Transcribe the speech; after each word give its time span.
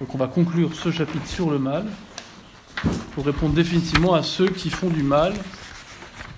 Donc 0.00 0.12
on 0.12 0.18
va 0.18 0.26
conclure 0.26 0.74
ce 0.74 0.90
chapitre 0.90 1.28
sur 1.28 1.52
le 1.52 1.60
mal 1.60 1.86
pour 3.12 3.24
répondre 3.24 3.54
définitivement 3.54 4.14
à 4.14 4.24
ceux 4.24 4.48
qui 4.48 4.68
font 4.68 4.88
du 4.88 5.04
mal, 5.04 5.32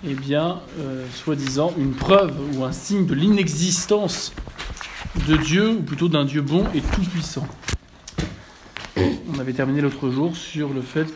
eh 0.05 0.13
bien, 0.13 0.61
euh, 0.77 1.07
soi-disant, 1.11 1.73
une 1.75 1.95
preuve 1.95 2.37
ou 2.53 2.63
un 2.63 2.71
signe 2.71 3.07
de 3.07 3.15
l'inexistence 3.15 4.31
de 5.27 5.37
Dieu, 5.37 5.69
ou 5.71 5.81
plutôt 5.81 6.07
d'un 6.07 6.23
Dieu 6.23 6.43
bon 6.43 6.65
et 6.75 6.81
tout-puissant. 6.81 7.47
On 8.95 9.39
avait 9.39 9.53
terminé 9.53 9.81
l'autre 9.81 10.11
jour 10.11 10.37
sur 10.37 10.69
le 10.69 10.83
fait 10.83 11.07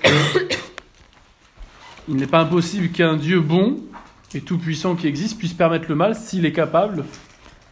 qu'il 2.08 2.16
n'est 2.16 2.26
pas 2.26 2.40
impossible 2.40 2.90
qu'un 2.90 3.18
Dieu 3.18 3.40
bon 3.40 3.78
et 4.34 4.42
tout-puissant 4.42 4.96
qui 4.96 5.06
existe 5.06 5.38
puisse 5.38 5.54
permettre 5.54 5.86
le 5.90 5.94
mal 5.94 6.16
s'il 6.16 6.48
est 6.48 6.54
capable 6.54 7.06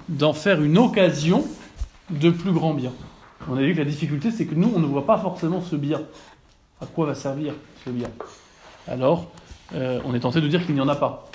d'en 0.09 0.33
faire 0.33 0.61
une 0.61 0.77
occasion 0.77 1.43
de 2.11 2.29
plus 2.29 2.51
grand 2.51 2.75
bien. 2.75 2.93
On 3.47 3.57
a 3.57 3.61
vu 3.61 3.73
que 3.73 3.79
la 3.79 3.85
difficulté, 3.85 4.31
c'est 4.31 4.45
que 4.45 4.55
nous, 4.55 4.71
on 4.75 4.79
ne 4.79 4.85
voit 4.85 5.05
pas 5.05 5.17
forcément 5.17 5.61
ce 5.61 5.75
bien. 5.75 6.01
À 6.81 6.85
quoi 6.85 7.05
va 7.05 7.15
servir 7.15 7.53
ce 7.85 7.89
bien? 7.89 8.09
Alors, 8.87 9.27
euh, 9.73 9.99
on 10.05 10.13
est 10.13 10.19
tenté 10.19 10.41
de 10.41 10.47
dire 10.47 10.65
qu'il 10.65 10.75
n'y 10.75 10.81
en 10.81 10.87
a 10.89 10.95
pas. 10.95 11.29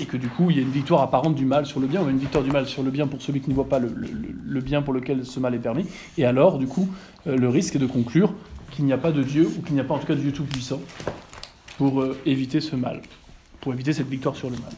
Et 0.00 0.06
que 0.06 0.16
du 0.16 0.28
coup, 0.28 0.50
il 0.50 0.56
y 0.56 0.60
a 0.60 0.62
une 0.62 0.70
victoire 0.70 1.02
apparente 1.02 1.34
du 1.34 1.44
mal 1.44 1.66
sur 1.66 1.80
le 1.80 1.86
bien, 1.86 2.02
ou 2.02 2.08
une 2.08 2.18
victoire 2.18 2.44
du 2.44 2.50
mal 2.50 2.66
sur 2.66 2.82
le 2.82 2.90
bien 2.90 3.06
pour 3.06 3.20
celui 3.20 3.40
qui 3.40 3.50
ne 3.50 3.54
voit 3.54 3.68
pas 3.68 3.78
le, 3.78 4.60
bien 4.60 4.82
pour 4.82 4.92
lequel 4.92 5.24
ce 5.24 5.40
mal 5.40 5.54
est 5.54 5.60
permis. 5.60 5.86
Et 6.16 6.24
alors, 6.24 6.58
du 6.58 6.66
coup, 6.66 6.88
euh, 7.26 7.36
le 7.36 7.48
risque 7.48 7.76
est 7.76 7.80
de 7.80 7.86
conclure 7.86 8.32
qu'il 8.70 8.84
n'y 8.84 8.92
a 8.92 8.98
pas 8.98 9.12
de 9.12 9.22
Dieu, 9.22 9.46
ou 9.46 9.62
qu'il 9.62 9.74
n'y 9.74 9.80
a 9.80 9.84
pas 9.84 9.94
en 9.94 9.98
tout 9.98 10.06
cas 10.06 10.14
de 10.14 10.20
Dieu 10.20 10.32
tout-puissant, 10.32 10.80
pour 11.78 12.00
euh, 12.00 12.16
éviter 12.26 12.60
ce 12.60 12.76
mal, 12.76 13.02
pour 13.60 13.72
éviter 13.72 13.92
cette 13.92 14.08
victoire 14.08 14.36
sur 14.36 14.50
le 14.50 14.56
mal. 14.56 14.72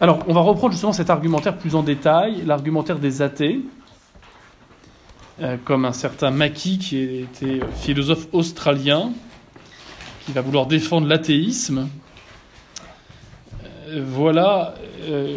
Alors, 0.00 0.18
on 0.26 0.34
va 0.34 0.40
reprendre 0.40 0.72
justement 0.72 0.92
cet 0.92 1.10
argumentaire 1.10 1.56
plus 1.56 1.74
en 1.74 1.82
détail, 1.82 2.42
l'argumentaire 2.44 2.98
des 2.98 3.22
athées, 3.22 3.60
comme 5.64 5.84
un 5.84 5.92
certain 5.92 6.30
Mackie 6.30 6.78
qui 6.78 6.98
était 6.98 7.60
philosophe 7.80 8.28
australien, 8.32 9.12
qui 10.24 10.32
va 10.32 10.40
vouloir 10.40 10.66
défendre 10.66 11.06
l'athéisme. 11.06 11.88
Euh, 13.88 14.04
voilà 14.06 14.74
euh, 15.02 15.36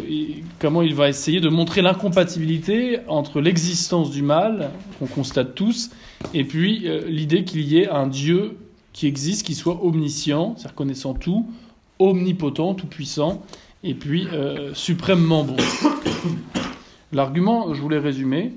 comment 0.60 0.82
il 0.82 0.94
va 0.94 1.08
essayer 1.08 1.40
de 1.40 1.48
montrer 1.48 1.82
l'incompatibilité 1.82 3.00
entre 3.08 3.40
l'existence 3.40 4.10
du 4.10 4.22
mal, 4.22 4.70
qu'on 4.98 5.06
constate 5.06 5.54
tous, 5.54 5.90
et 6.34 6.44
puis 6.44 6.88
l'idée 7.06 7.44
qu'il 7.44 7.62
y 7.62 7.78
ait 7.78 7.88
un 7.88 8.06
Dieu 8.06 8.58
qui 8.92 9.06
existe, 9.06 9.44
qui 9.44 9.54
soit 9.54 9.84
omniscient, 9.84 10.54
c'est-à-dire 10.56 10.74
connaissant 10.74 11.14
tout, 11.14 11.50
omnipotent, 11.98 12.74
tout-puissant, 12.74 13.42
et 13.82 13.94
puis 13.94 14.26
suprêmement 14.72 15.44
bon. 15.44 15.56
L'argument, 17.12 17.74
je 17.74 17.80
voulais 17.80 17.98
résumer, 17.98 18.52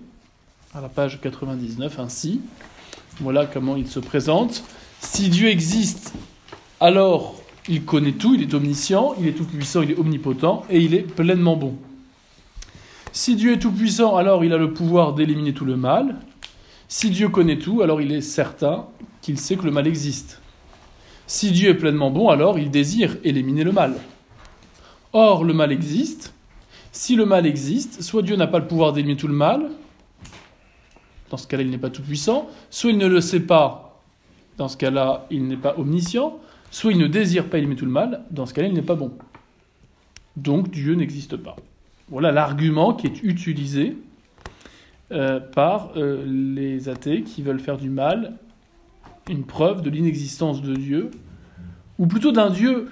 à 0.74 0.82
la 0.82 0.90
page 0.90 1.20
99 1.20 2.00
ainsi. 2.00 2.42
Voilà 3.20 3.46
comment 3.46 3.76
il 3.76 3.88
se 3.88 4.00
présente. 4.00 4.64
Si 5.00 5.30
Dieu 5.30 5.50
existe, 5.50 6.14
alors 6.80 7.36
il 7.68 7.86
connaît 7.86 8.12
tout, 8.12 8.36
il 8.36 8.44
est 8.44 8.54
omniscient, 8.54 9.16
il 9.20 9.28
est 9.28 9.34
tout-puissant, 9.34 9.82
il 9.82 9.92
est 9.92 9.98
omnipotent 9.98 10.66
et 10.70 10.80
il 10.80 10.94
est 10.94 11.02
pleinement 11.02 11.56
bon. 11.56 11.76
Si 13.12 13.36
Dieu 13.36 13.54
est 13.54 13.60
tout-puissant, 13.60 14.16
alors 14.16 14.44
il 14.44 14.54
a 14.54 14.58
le 14.58 14.72
pouvoir 14.74 15.14
d'éliminer 15.14 15.54
tout 15.54 15.66
le 15.66 15.76
mal. 15.76 16.18
Si 16.88 17.10
Dieu 17.10 17.30
connaît 17.30 17.58
tout, 17.58 17.82
alors 17.82 18.02
il 18.02 18.12
est 18.12 18.22
certain 18.22 18.86
qu'il 19.22 19.40
sait 19.40 19.56
que 19.56 19.66
le 19.66 19.72
mal 19.72 19.88
existe. 19.88 20.40
Si 21.26 21.52
Dieu 21.52 21.70
est 21.70 21.76
pleinement 21.76 22.12
bon, 22.12 22.30
alors 22.30 22.60
il 22.60 22.70
désire 22.70 23.18
éliminer 23.24 23.64
le 23.64 23.72
mal. 23.72 23.96
Or, 25.14 25.44
le 25.44 25.54
mal 25.54 25.72
existe. 25.72 26.34
Si 26.92 27.16
le 27.16 27.26
mal 27.26 27.48
existe, 27.48 28.04
soit 28.04 28.22
Dieu 28.22 28.36
n'a 28.36 28.48
pas 28.48 28.60
le 28.60 28.68
pouvoir 28.68 28.94
d'éliminer 28.94 29.18
tout 29.18 29.28
le 29.28 29.34
mal, 29.34 29.70
dans 31.30 31.38
ce 31.38 31.48
cas-là, 31.48 31.64
il 31.64 31.70
n'est 31.70 31.78
pas 31.78 31.90
tout-puissant, 31.90 32.48
soit 32.70 32.92
il 32.92 32.98
ne 32.98 33.08
le 33.08 33.22
sait 33.22 33.42
pas, 33.42 34.02
dans 34.58 34.68
ce 34.68 34.78
cas-là, 34.78 35.26
il 35.32 35.48
n'est 35.48 35.58
pas 35.58 35.76
omniscient, 35.78 36.40
soit 36.72 36.92
il 36.92 36.98
ne 36.98 37.08
désire 37.08 37.46
pas 37.46 37.58
éliminer 37.58 37.80
tout 37.80 37.86
le 37.86 37.92
mal, 37.92 38.22
dans 38.32 38.46
ce 38.46 38.54
cas-là, 38.54 38.68
il 38.68 38.74
n'est 38.74 38.82
pas 38.82 38.96
bon. 38.96 39.12
Donc 40.36 40.70
Dieu 40.72 40.96
n'existe 40.96 41.38
pas. 41.38 41.56
Voilà 42.10 42.32
l'argument 42.32 42.94
qui 42.94 43.08
est 43.08 43.24
utilisé 43.24 43.98
euh, 45.12 45.40
par 45.40 45.92
euh, 45.96 46.24
les 46.26 46.90
athées 46.90 47.24
qui 47.24 47.42
veulent 47.42 47.60
faire 47.60 47.78
du 47.78 47.90
mal 47.90 48.34
une 49.30 49.44
preuve 49.44 49.82
de 49.82 49.90
l'inexistence 49.90 50.62
de 50.62 50.76
Dieu, 50.76 51.12
ou 52.00 52.08
plutôt 52.08 52.32
d'un 52.32 52.50
Dieu 52.50 52.90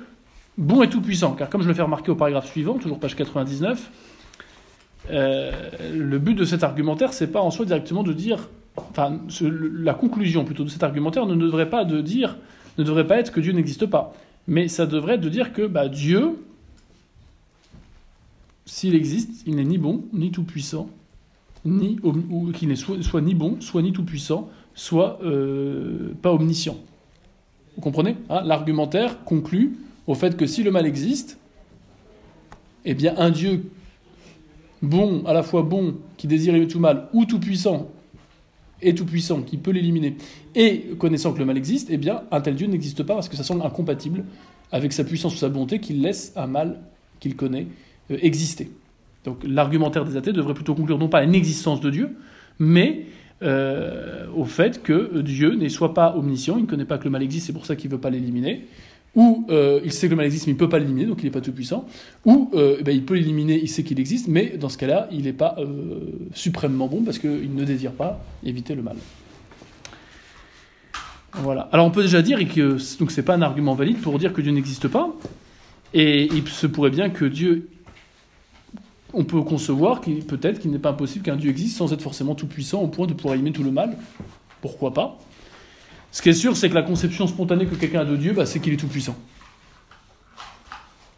bon 0.57 0.83
et 0.83 0.89
tout-puissant. 0.89 1.33
Car 1.33 1.49
comme 1.49 1.61
je 1.61 1.67
le 1.67 1.73
fais 1.73 1.81
remarquer 1.81 2.11
au 2.11 2.15
paragraphe 2.15 2.49
suivant, 2.51 2.75
toujours 2.75 2.99
page 2.99 3.15
99, 3.15 3.91
euh, 5.09 5.51
le 5.93 6.19
but 6.19 6.35
de 6.35 6.45
cet 6.45 6.63
argumentaire, 6.63 7.13
c'est 7.13 7.31
pas 7.31 7.41
en 7.41 7.51
soi 7.51 7.65
directement 7.65 8.03
de 8.03 8.13
dire, 8.13 8.49
enfin, 8.75 9.19
la 9.41 9.93
conclusion 9.93 10.45
plutôt 10.45 10.63
de 10.63 10.69
cet 10.69 10.83
argumentaire 10.83 11.25
ne 11.25 11.35
devrait 11.35 11.69
pas 11.69 11.85
de 11.85 12.01
dire, 12.01 12.37
ne 12.77 12.83
devrait 12.83 13.07
pas 13.07 13.17
être 13.17 13.31
que 13.31 13.39
Dieu 13.39 13.53
n'existe 13.53 13.85
pas, 13.85 14.13
mais 14.47 14.67
ça 14.67 14.85
devrait 14.85 15.15
être 15.15 15.21
de 15.21 15.29
dire 15.29 15.53
que 15.53 15.65
bah, 15.65 15.87
Dieu, 15.87 16.37
s'il 18.65 18.95
existe, 18.95 19.43
il 19.45 19.55
n'est 19.55 19.65
ni 19.65 19.77
bon 19.77 20.03
ni 20.13 20.31
tout 20.31 20.43
puissant, 20.43 20.89
ni 21.65 21.97
ou 22.03 22.51
qu'il 22.51 22.69
n'est 22.69 22.75
soit, 22.75 23.21
ni 23.21 23.33
bon, 23.33 23.57
soit 23.59 23.81
ni 23.81 23.91
tout 23.91 24.03
puissant, 24.03 24.49
soit 24.75 25.19
euh, 25.23 26.13
pas 26.21 26.31
omniscient. 26.31 26.77
Vous 27.75 27.81
comprenez? 27.81 28.15
Hein 28.29 28.41
L'argumentaire 28.45 29.23
conclut 29.23 29.77
au 30.07 30.15
fait 30.15 30.37
que 30.37 30.45
si 30.45 30.63
le 30.63 30.71
mal 30.71 30.85
existe, 30.85 31.37
eh 32.85 32.93
bien 32.93 33.13
un 33.17 33.29
Dieu 33.29 33.63
bon, 34.81 35.23
à 35.25 35.33
la 35.33 35.43
fois 35.43 35.63
bon, 35.63 35.95
qui 36.17 36.27
désire 36.27 36.55
tout 36.67 36.79
mal, 36.79 37.07
ou 37.13 37.25
tout 37.25 37.39
puissant, 37.39 37.89
et 38.81 38.93
tout 38.93 39.05
puissant, 39.05 39.41
qui 39.41 39.57
peut 39.57 39.71
l'éliminer, 39.71 40.17
et 40.55 40.85
connaissant 40.97 41.33
que 41.33 41.39
le 41.39 41.45
mal 41.45 41.57
existe, 41.57 41.89
eh 41.91 41.97
bien, 41.97 42.23
un 42.31 42.41
tel 42.41 42.55
Dieu 42.55 42.67
n'existe 42.67 43.03
pas 43.03 43.15
parce 43.15 43.29
que 43.29 43.35
ça 43.35 43.43
semble 43.43 43.63
incompatible 43.63 44.23
avec 44.71 44.93
sa 44.93 45.03
puissance 45.03 45.33
ou 45.33 45.37
sa 45.37 45.49
bonté 45.49 45.79
qu'il 45.79 46.01
laisse 46.01 46.33
un 46.35 46.47
mal 46.47 46.79
qu'il 47.19 47.35
connaît 47.35 47.67
euh, 48.11 48.17
exister. 48.21 48.69
Donc 49.23 49.39
l'argumentaire 49.43 50.05
des 50.05 50.15
athées 50.17 50.33
devrait 50.33 50.53
plutôt 50.53 50.75
conclure 50.75 50.97
non 50.97 51.09
pas 51.09 51.19
à 51.19 51.23
une 51.23 51.35
existence 51.35 51.81
de 51.81 51.89
Dieu, 51.89 52.17
mais 52.59 53.05
euh, 53.43 54.25
au 54.35 54.45
fait 54.45 54.81
que 54.81 55.21
Dieu 55.21 55.55
n'est 55.55 55.69
soit 55.69 55.93
pas 55.93 56.15
omniscient, 56.15 56.57
il 56.57 56.63
ne 56.63 56.67
connaît 56.67 56.85
pas 56.85 56.97
que 56.97 57.05
le 57.05 57.11
mal 57.11 57.23
existe, 57.23 57.47
c'est 57.47 57.53
pour 57.53 57.65
ça 57.65 57.75
qu'il 57.75 57.89
ne 57.89 57.95
veut 57.95 58.01
pas 58.01 58.09
l'éliminer, 58.09 58.65
ou 59.15 59.45
euh, 59.49 59.81
il 59.83 59.91
sait 59.91 60.07
que 60.07 60.11
le 60.11 60.17
mal 60.17 60.25
existe 60.25 60.47
mais 60.47 60.51
il 60.51 60.55
ne 60.55 60.59
peut 60.59 60.69
pas 60.69 60.79
l'éliminer, 60.79 61.05
donc 61.05 61.19
il 61.21 61.25
n'est 61.25 61.31
pas 61.31 61.41
tout 61.41 61.51
puissant, 61.51 61.85
ou 62.25 62.51
euh, 62.53 62.81
ben, 62.83 62.95
il 62.95 63.03
peut 63.03 63.15
l'éliminer, 63.15 63.59
il 63.59 63.67
sait 63.67 63.83
qu'il 63.83 63.99
existe, 63.99 64.27
mais 64.27 64.57
dans 64.57 64.69
ce 64.69 64.77
cas-là, 64.77 65.07
il 65.11 65.23
n'est 65.23 65.33
pas 65.33 65.55
euh, 65.57 66.27
suprêmement 66.33 66.87
bon 66.87 67.03
parce 67.03 67.17
qu'il 67.19 67.53
ne 67.53 67.63
désire 67.63 67.93
pas 67.93 68.23
éviter 68.43 68.75
le 68.75 68.83
mal. 68.83 68.95
Voilà. 71.33 71.69
Alors 71.71 71.85
on 71.85 71.91
peut 71.91 72.03
déjà 72.03 72.21
dire 72.21 72.39
que 72.47 72.77
donc 72.99 73.11
c'est 73.11 73.23
pas 73.23 73.35
un 73.35 73.41
argument 73.41 73.75
valide 73.75 73.97
pour 73.97 74.17
dire 74.17 74.33
que 74.33 74.41
Dieu 74.41 74.51
n'existe 74.51 74.87
pas, 74.87 75.13
et 75.93 76.25
il 76.25 76.47
se 76.47 76.67
pourrait 76.67 76.89
bien 76.89 77.09
que 77.09 77.25
Dieu, 77.25 77.69
on 79.13 79.23
peut 79.23 79.41
concevoir 79.41 80.01
peut-être 80.01 80.59
qu'il 80.59 80.71
n'est 80.71 80.79
pas 80.79 80.91
impossible 80.91 81.25
qu'un 81.25 81.37
Dieu 81.37 81.49
existe 81.49 81.77
sans 81.77 81.91
être 81.93 82.01
forcément 82.01 82.35
tout 82.35 82.47
puissant 82.47 82.81
au 82.81 82.87
point 82.87 83.07
de 83.07 83.13
pouvoir 83.13 83.33
éliminer 83.33 83.55
tout 83.55 83.63
le 83.63 83.71
mal. 83.71 83.97
Pourquoi 84.61 84.93
pas? 84.93 85.17
Ce 86.11 86.21
qui 86.21 86.29
est 86.29 86.33
sûr, 86.33 86.55
c'est 86.55 86.69
que 86.69 86.75
la 86.75 86.83
conception 86.83 87.27
spontanée 87.27 87.65
que 87.65 87.75
quelqu'un 87.75 88.01
a 88.01 88.05
de 88.05 88.15
Dieu, 88.15 88.33
bah, 88.33 88.45
c'est 88.45 88.59
qu'il 88.59 88.73
est 88.73 88.77
tout-puissant. 88.77 89.15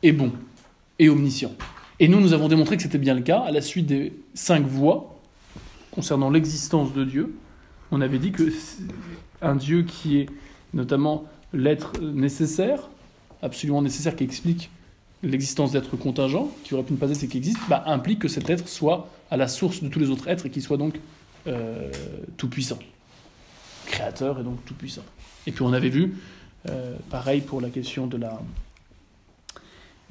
Et 0.03 0.11
bon. 0.11 0.31
Et 0.97 1.09
omniscient. 1.09 1.51
Et 1.99 2.07
nous, 2.07 2.19
nous 2.19 2.33
avons 2.33 2.47
démontré 2.47 2.77
que 2.77 2.83
c'était 2.83 2.97
bien 2.97 3.13
le 3.13 3.21
cas 3.21 3.39
à 3.39 3.51
la 3.51 3.61
suite 3.61 3.85
des 3.85 4.13
cinq 4.33 4.65
voies 4.65 5.19
concernant 5.91 6.29
l'existence 6.29 6.93
de 6.93 7.03
Dieu. 7.03 7.35
On 7.91 8.01
avait 8.01 8.19
dit 8.19 8.31
que 8.31 8.51
un 9.41 9.55
Dieu 9.55 9.83
qui 9.83 10.19
est 10.19 10.29
notamment 10.73 11.25
l'être 11.53 11.99
nécessaire, 12.01 12.89
absolument 13.41 13.81
nécessaire, 13.81 14.15
qui 14.15 14.23
explique 14.23 14.69
l'existence 15.23 15.71
d'êtres 15.71 15.97
contingents, 15.97 16.51
qui 16.63 16.73
aurait 16.73 16.83
pu 16.83 16.93
ne 16.93 16.97
pas 16.97 17.09
être 17.09 17.27
qui 17.27 17.37
existe, 17.37 17.59
bah, 17.67 17.83
implique 17.87 18.19
que 18.19 18.27
cet 18.27 18.49
être 18.49 18.67
soit 18.67 19.09
à 19.31 19.37
la 19.37 19.47
source 19.47 19.83
de 19.83 19.89
tous 19.89 19.99
les 19.99 20.09
autres 20.09 20.27
êtres 20.27 20.45
et 20.45 20.49
qu'il 20.49 20.61
soit 20.61 20.77
donc 20.77 20.99
euh, 21.47 21.89
tout-puissant 22.37 22.79
créateur 23.89 24.39
et 24.39 24.43
donc 24.43 24.63
tout-puissant. 24.65 25.03
Et 25.47 25.51
puis 25.51 25.63
on 25.63 25.73
avait 25.73 25.89
vu, 25.89 26.15
euh, 26.69 26.95
pareil 27.09 27.41
pour 27.41 27.61
la 27.61 27.69
question 27.69 28.07
de 28.07 28.17
la, 28.17 28.41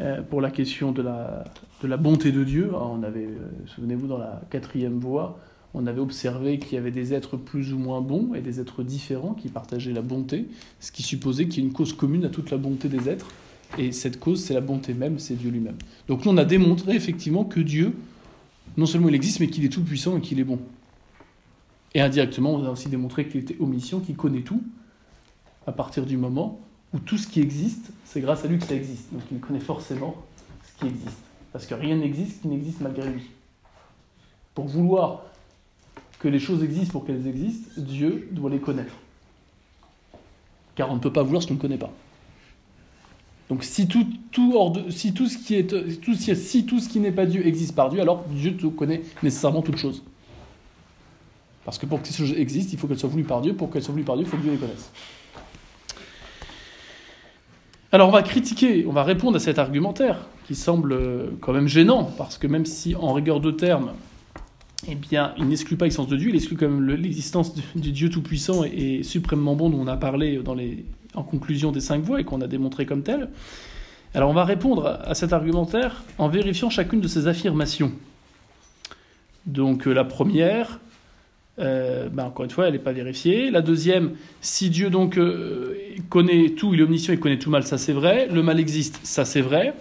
euh, 0.01 0.23
pour 0.23 0.41
la 0.41 0.51
question 0.51 0.93
de 0.93 1.03
la, 1.03 1.45
de 1.83 1.89
la 1.89 1.97
bonté 1.97 2.33
de 2.33 2.45
Dieu, 2.45 2.71
hein, 2.75 2.83
on 2.83 3.03
avait, 3.03 3.27
euh, 3.27 3.49
souvenez-vous, 3.67 4.07
dans 4.07 4.19
la 4.19 4.43
quatrième 4.51 4.99
voie, 4.99 5.39
on 5.75 5.87
avait 5.87 6.01
observé 6.01 6.59
qu'il 6.59 6.75
y 6.75 6.79
avait 6.79 6.91
des 6.91 7.13
êtres 7.13 7.37
plus 7.37 7.73
ou 7.73 7.79
moins 7.79 8.01
bons 8.01 8.35
et 8.35 8.41
des 8.41 8.61
êtres 8.61 8.83
différents 8.83 9.35
qui 9.35 9.49
partageaient 9.49 9.93
la 9.93 10.03
bonté, 10.03 10.47
ce 10.81 10.93
qui 10.93 11.03
supposait 11.03 11.47
qu'il 11.47 11.63
y 11.63 11.67
ait 11.67 11.69
une 11.69 11.75
cause 11.75 11.93
commune 11.93 12.25
à 12.25 12.29
toute 12.29 12.51
la 12.51 12.57
bonté 12.57 12.89
des 12.89 13.09
êtres, 13.09 13.29
et 13.77 13.93
cette 13.93 14.19
cause, 14.19 14.43
c'est 14.43 14.55
la 14.55 14.63
bonté 14.63 14.95
même, 14.95 15.19
c'est 15.19 15.35
Dieu 15.35 15.51
lui-même. 15.51 15.77
Donc 16.09 16.25
nous, 16.25 16.33
on 16.33 16.37
a 16.39 16.45
démontré 16.45 16.95
effectivement 16.95 17.45
que 17.45 17.61
Dieu, 17.61 17.95
non 18.79 18.87
seulement 18.87 19.09
il 19.09 19.15
existe, 19.15 19.41
mais 19.41 19.49
qu'il 19.49 19.65
est 19.65 19.69
tout 19.69 19.83
puissant 19.83 20.17
et 20.17 20.21
qu'il 20.21 20.41
est 20.41 20.45
bon. 20.45 20.59
Et 21.95 22.01
indirectement, 22.01 22.55
on 22.55 22.65
a 22.65 22.71
aussi 22.71 22.89
démontré 22.89 23.29
qu'il 23.29 23.41
était 23.41 23.57
omission, 23.61 24.01
qu'il 24.01 24.17
connaît 24.17 24.43
tout, 24.43 24.63
à 25.67 25.73
partir 25.73 26.07
du 26.07 26.17
moment 26.17 26.61
où 26.95 26.99
tout 26.99 27.19
ce 27.19 27.27
qui 27.27 27.41
existe, 27.41 27.91
c'est 28.05 28.21
grâce 28.21 28.45
à 28.45 28.49
lui 28.49 28.59
que 28.59 28.65
ça 28.65 28.75
existe. 28.75 29.13
Donc 29.13 29.23
il 29.31 29.41
connaît 29.41 29.61
forcément 29.61 30.17
ce 30.65 30.81
qui 30.81 30.87
existe. 30.87 31.19
Parce 31.53 31.67
que 31.67 31.75
rien 31.75 31.97
n'existe 31.97 32.43
qui 32.43 32.49
n'existe 32.49 32.81
malgré 32.81 33.11
lui. 33.11 33.31
Pour 34.55 34.67
vouloir 34.67 35.25
que 36.19 36.29
les 36.29 36.39
choses 36.39 36.63
existent 36.63 36.93
pour 36.93 37.07
qu'elles 37.07 37.27
existent, 37.27 37.69
Dieu 37.77 38.29
doit 38.33 38.51
les 38.51 38.59
connaître. 38.59 38.95
Car 40.75 40.91
on 40.91 40.95
ne 40.97 41.01
peut 41.01 41.13
pas 41.13 41.23
vouloir 41.23 41.43
ce 41.43 41.49
qu'on 41.49 41.55
ne 41.55 41.59
connaît 41.59 41.79
pas. 41.79 41.93
Donc 43.49 43.65
si 43.65 43.89
tout, 43.89 44.07
tout 44.31 44.53
hors 44.55 44.73
de, 44.73 44.91
si 44.91 45.15
tout 45.15 45.27
ce 45.27 45.39
qui 45.39 45.55
est 45.55 45.67
tout, 46.01 46.15
si 46.15 46.67
tout 46.67 46.81
ce 46.81 46.89
qui 46.89 47.01
n'est 47.01 47.13
pas 47.13 47.25
Dieu 47.25 47.47
existe 47.47 47.75
par 47.75 47.89
Dieu, 47.89 48.01
alors 48.01 48.25
Dieu 48.29 48.57
connaît 48.77 49.03
nécessairement 49.23 49.63
toute 49.63 49.79
chose. 49.79 50.03
Parce 51.69 51.77
que 51.77 51.85
pour 51.85 52.01
que 52.01 52.09
ces 52.09 52.15
choses 52.15 52.33
existent, 52.35 52.71
il 52.73 52.79
faut 52.79 52.87
qu'elles 52.87 52.99
soient 52.99 53.11
voulues 53.11 53.25
par 53.25 53.43
Dieu. 53.43 53.53
Pour 53.53 53.69
qu'elles 53.69 53.83
soient 53.83 53.93
voulues 53.93 54.03
par 54.03 54.17
Dieu, 54.17 54.25
il 54.25 54.31
faut 54.31 54.39
que 54.39 54.43
Dieu 54.43 54.53
les 54.53 54.57
connaisse. 54.57 54.91
Alors 57.93 58.09
on 58.09 58.11
va 58.11 58.23
critiquer, 58.23 58.87
on 58.89 58.93
va 58.93 59.05
répondre 59.05 59.37
à 59.37 59.39
cet 59.39 59.59
argumentaire 59.59 60.29
qui 60.47 60.55
semble 60.55 60.95
euh, 60.95 61.27
quand 61.43 61.53
même 61.53 61.69
gênant, 61.69 62.05
parce 62.05 62.39
que 62.39 62.47
même 62.47 62.65
si 62.65 62.95
en 62.95 63.13
rigueur 63.13 63.41
de 63.41 63.51
terme, 63.51 63.93
eh 64.89 64.95
bien, 64.95 65.35
il 65.37 65.47
n'exclut 65.47 65.77
pas 65.77 65.85
l'existence 65.85 66.09
de 66.09 66.17
Dieu, 66.17 66.31
il 66.31 66.37
exclut 66.37 66.57
quand 66.57 66.71
même 66.71 66.89
l'existence 66.89 67.53
du 67.75 67.93
Dieu 67.93 68.09
Tout-Puissant 68.09 68.65
et, 68.65 69.03
suprêmement 69.03 69.55
bon 69.55 69.69
dont 69.69 69.81
on 69.81 69.89
a 69.89 69.99
parlé 69.99 70.41
en 71.13 71.23
conclusion 71.23 71.71
des 71.71 71.81
cinq 71.81 72.03
voies 72.03 72.23
et 72.23 72.25
qu'on 72.25 72.41
a 72.41 72.47
démontré 72.47 72.87
comme 72.87 73.03
tel. 73.03 73.29
Alors 74.15 74.31
on 74.31 74.35
va 74.35 74.47
répondre 74.47 74.87
à 75.05 75.15
cet 75.15 75.35
argumentaire 75.35 76.03
en 76.17 76.29
vérifiant 76.29 76.71
chacune 76.71 77.03
de 77.03 77.09
ces 77.09 77.27
affirmations. 77.27 77.93
Donc 79.45 79.87
euh, 79.87 79.93
la 79.93 80.05
première, 80.05 80.81
euh, 81.59 82.09
ben, 82.09 82.25
encore 82.25 82.45
une 82.45 82.51
fois, 82.51 82.67
elle 82.67 82.73
n'est 82.73 82.79
pas 82.79 82.93
vérifiée. 82.93 83.51
La 83.51 83.63
deuxième, 83.63 84.13
si 84.41 84.71
Dieu 84.71 84.91
donc 84.91 85.19
euh, 85.19 85.77
connaît 86.09 86.51
tout, 86.51 86.75
il 86.75 86.81
est 86.81 86.83
omniscient, 86.85 87.13
il 87.13 87.21
connaît 87.21 87.39
tout 87.39 87.51
mal, 87.51 87.65
ça 87.65 87.79
c'est 87.79 87.93
vrai. 87.93 88.29
Le 88.31 88.43
mal 88.43 88.61
existe, 88.61 89.01
ça 89.03 89.25
c'est 89.25 89.41
vrai. 89.41 89.75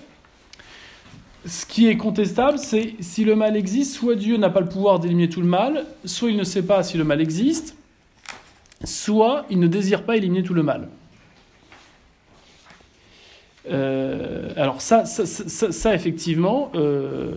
Ce 1.46 1.66
qui 1.66 1.88
est 1.88 1.98
contestable, 1.98 2.58
c'est 2.58 2.96
si 3.00 3.24
le 3.24 3.36
mal 3.36 3.56
existe, 3.56 3.96
soit 3.96 4.16
Dieu 4.16 4.38
n'a 4.38 4.50
pas 4.50 4.60
le 4.60 4.68
pouvoir 4.68 5.00
d'éliminer 5.00 5.30
tout 5.30 5.42
le 5.42 5.48
mal, 5.48 5.86
soit 6.04 6.30
il 6.30 6.38
ne 6.38 6.44
sait 6.44 6.64
pas 6.64 6.84
si 6.84 6.98
le 6.98 7.04
mal 7.04 7.22
existe, 7.22 7.78
soit 8.84 9.46
il 9.50 9.60
ne 9.60 9.68
désire 9.68 10.04
pas 10.04 10.18
éliminer 10.18 10.44
tout 10.44 10.54
le 10.54 10.64
mal. 10.64 10.90
Euh, 13.70 14.50
alors 14.56 14.82
ça, 14.82 15.06
ça, 15.06 15.94
effectivement, 15.94 16.72
euh, 16.76 17.34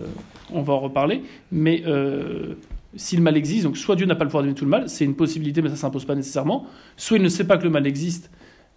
on 0.51 0.61
va 0.61 0.73
en 0.73 0.79
reparler, 0.79 1.23
mais 1.51 1.83
si 2.95 3.15
le 3.15 3.21
mal 3.21 3.37
existe, 3.37 3.63
donc 3.63 3.77
soit 3.77 3.95
Dieu 3.95 4.05
n'a 4.05 4.15
pas 4.15 4.23
le 4.23 4.29
pouvoir 4.29 4.43
d'éliminer 4.43 4.59
tout 4.59 4.65
le 4.65 4.71
mal, 4.71 4.89
c'est 4.89 5.05
une 5.05 5.15
possibilité, 5.15 5.61
mais 5.61 5.69
ça 5.69 5.75
ne 5.75 5.79
s'impose 5.79 6.05
pas 6.05 6.15
nécessairement, 6.15 6.67
soit 6.97 7.17
il 7.17 7.23
ne 7.23 7.29
sait 7.29 7.45
pas 7.45 7.57
que 7.57 7.63
le 7.63 7.69
mal 7.69 7.87
existe, 7.87 8.29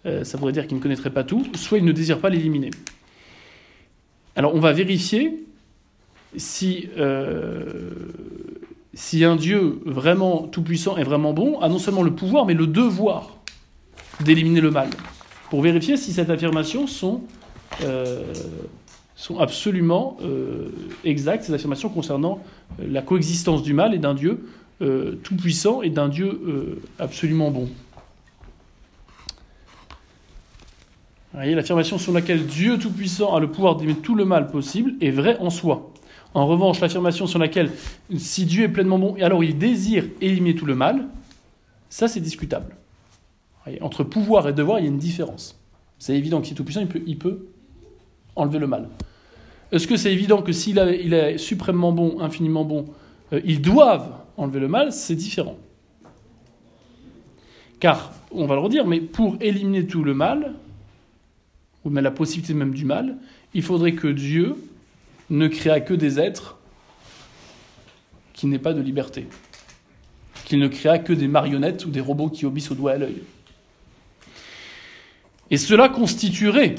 ça 0.03 0.37
voudrait 0.37 0.53
dire 0.53 0.67
qu'il 0.67 0.77
ne 0.77 0.81
connaîtrait 0.81 1.09
pas 1.09 1.23
tout, 1.23 1.45
soit 1.55 1.79
il 1.79 1.85
ne 1.85 1.91
désire 1.91 2.19
pas 2.19 2.29
l'éliminer. 2.29 2.69
Alors 4.35 4.53
on 4.53 4.59
va 4.59 4.71
vérifier 4.71 5.43
si, 6.37 6.87
si 8.93 9.23
un 9.23 9.35
Dieu 9.35 9.79
vraiment 9.85 10.47
tout-puissant 10.47 10.95
est 10.97 11.03
vraiment 11.03 11.33
bon, 11.33 11.59
a 11.59 11.69
non 11.69 11.79
seulement 11.79 12.03
le 12.03 12.13
pouvoir, 12.13 12.45
mais 12.45 12.53
le 12.53 12.67
devoir 12.67 13.37
d'éliminer 14.21 14.61
le 14.61 14.71
mal, 14.71 14.89
pour 15.49 15.61
vérifier 15.61 15.97
si 15.97 16.13
cette 16.13 16.29
affirmation 16.29 16.87
sont 16.87 17.21
euh, 17.83 18.23
sont 19.15 19.39
absolument 19.39 20.17
euh, 20.21 20.69
exactes, 21.03 21.45
ces 21.45 21.53
affirmations 21.53 21.89
concernant 21.89 22.43
euh, 22.79 22.87
la 22.89 23.01
coexistence 23.01 23.63
du 23.63 23.73
mal 23.73 23.93
et 23.93 23.99
d'un 23.99 24.13
Dieu 24.13 24.45
tout-puissant 25.23 25.83
et 25.83 25.89
d'un 25.89 26.09
Dieu 26.09 26.81
absolument 26.99 27.49
bon. 27.49 27.69
voyez, 31.33 31.55
l'affirmation 31.55 31.97
sur 31.97 32.11
laquelle 32.11 32.45
Dieu 32.45 32.77
Tout-Puissant 32.77 33.33
a 33.33 33.39
le 33.39 33.49
pouvoir 33.49 33.77
d'émettre 33.77 34.01
tout 34.01 34.15
le 34.15 34.25
mal 34.25 34.47
possible 34.47 34.95
est 34.99 35.11
vraie 35.11 35.37
en 35.39 35.49
soi. 35.49 35.93
En 36.33 36.45
revanche, 36.45 36.81
l'affirmation 36.81 37.25
sur 37.25 37.39
laquelle 37.39 37.71
si 38.17 38.45
Dieu 38.45 38.65
est 38.65 38.69
pleinement 38.69 38.99
bon 38.99 39.15
alors 39.21 39.45
il 39.45 39.57
désire 39.57 40.03
éliminer 40.19 40.55
tout 40.55 40.65
le 40.65 40.75
mal, 40.75 41.07
ça 41.89 42.09
c'est 42.09 42.19
discutable. 42.19 42.75
Entre 43.79 44.03
pouvoir 44.03 44.49
et 44.49 44.53
devoir, 44.53 44.79
il 44.79 44.83
y 44.83 44.85
a 44.87 44.91
une 44.91 44.97
différence. 44.97 45.57
C'est 45.99 46.17
évident 46.17 46.41
que 46.41 46.47
si 46.47 46.53
Tout-Puissant, 46.53 46.81
il 47.07 47.17
peut 47.17 47.47
enlever 48.35 48.59
le 48.59 48.67
mal. 48.67 48.89
Est-ce 49.71 49.87
que 49.87 49.97
c'est 49.97 50.13
évident 50.13 50.41
que 50.41 50.51
s'il 50.51 50.77
il 51.03 51.13
est 51.13 51.37
suprêmement 51.37 51.91
bon, 51.91 52.19
infiniment 52.19 52.63
bon, 52.63 52.85
euh, 53.33 53.41
ils 53.45 53.61
doivent 53.61 54.11
enlever 54.37 54.59
le 54.59 54.67
mal? 54.67 54.91
C'est 54.91 55.15
différent. 55.15 55.57
Car, 57.79 58.13
on 58.31 58.45
va 58.45 58.55
le 58.55 58.61
redire, 58.61 58.85
mais 58.85 59.01
pour 59.01 59.37
éliminer 59.41 59.85
tout 59.85 60.03
le 60.03 60.13
mal, 60.13 60.53
ou 61.83 61.89
même 61.89 62.03
la 62.03 62.11
possibilité 62.11 62.53
même 62.53 62.73
du 62.73 62.85
mal, 62.85 63.17
il 63.53 63.63
faudrait 63.63 63.93
que 63.93 64.07
Dieu 64.07 64.55
ne 65.29 65.47
créât 65.47 65.81
que 65.81 65.93
des 65.93 66.19
êtres 66.19 66.57
qui 68.33 68.47
n'aient 68.47 68.59
pas 68.59 68.73
de 68.73 68.81
liberté. 68.81 69.27
Qu'il 70.45 70.59
ne 70.59 70.67
créât 70.67 70.99
que 70.99 71.13
des 71.13 71.27
marionnettes 71.27 71.85
ou 71.85 71.89
des 71.89 72.01
robots 72.01 72.29
qui 72.29 72.45
obéissent 72.45 72.71
au 72.71 72.75
doigt 72.75 72.91
à 72.91 72.97
l'œil. 72.97 73.23
Et 75.51 75.57
cela 75.57 75.89
constituerait 75.89 76.75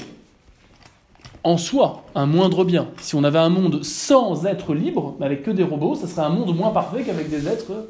en 1.47 1.57
soi 1.57 2.03
un 2.13 2.25
moindre 2.25 2.65
bien. 2.65 2.89
Si 2.99 3.15
on 3.15 3.23
avait 3.23 3.39
un 3.39 3.47
monde 3.47 3.81
sans 3.81 4.45
être 4.45 4.73
libre, 4.73 5.15
avec 5.21 5.43
que 5.43 5.51
des 5.51 5.63
robots, 5.63 5.95
ça 5.95 6.05
serait 6.05 6.23
un 6.23 6.29
monde 6.29 6.53
moins 6.53 6.71
parfait 6.71 7.03
qu'avec 7.03 7.29
des 7.29 7.47
êtres 7.47 7.87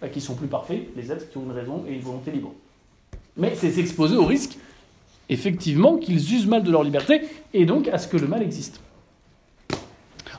bah, 0.00 0.08
qui 0.08 0.20
sont 0.20 0.34
plus 0.34 0.48
parfaits, 0.48 0.88
les 0.96 1.12
êtres 1.12 1.30
qui 1.30 1.38
ont 1.38 1.44
une 1.44 1.52
raison 1.52 1.84
et 1.88 1.94
une 1.94 2.00
volonté 2.00 2.32
libre. 2.32 2.52
Mais 3.36 3.54
c'est 3.54 3.70
s'exposer 3.70 4.16
au 4.16 4.24
risque, 4.24 4.58
effectivement, 5.28 5.96
qu'ils 5.96 6.34
usent 6.34 6.48
mal 6.48 6.64
de 6.64 6.72
leur 6.72 6.82
liberté 6.82 7.22
et 7.54 7.66
donc 7.66 7.86
à 7.86 7.98
ce 7.98 8.08
que 8.08 8.16
le 8.16 8.26
mal 8.26 8.42
existe. 8.42 8.80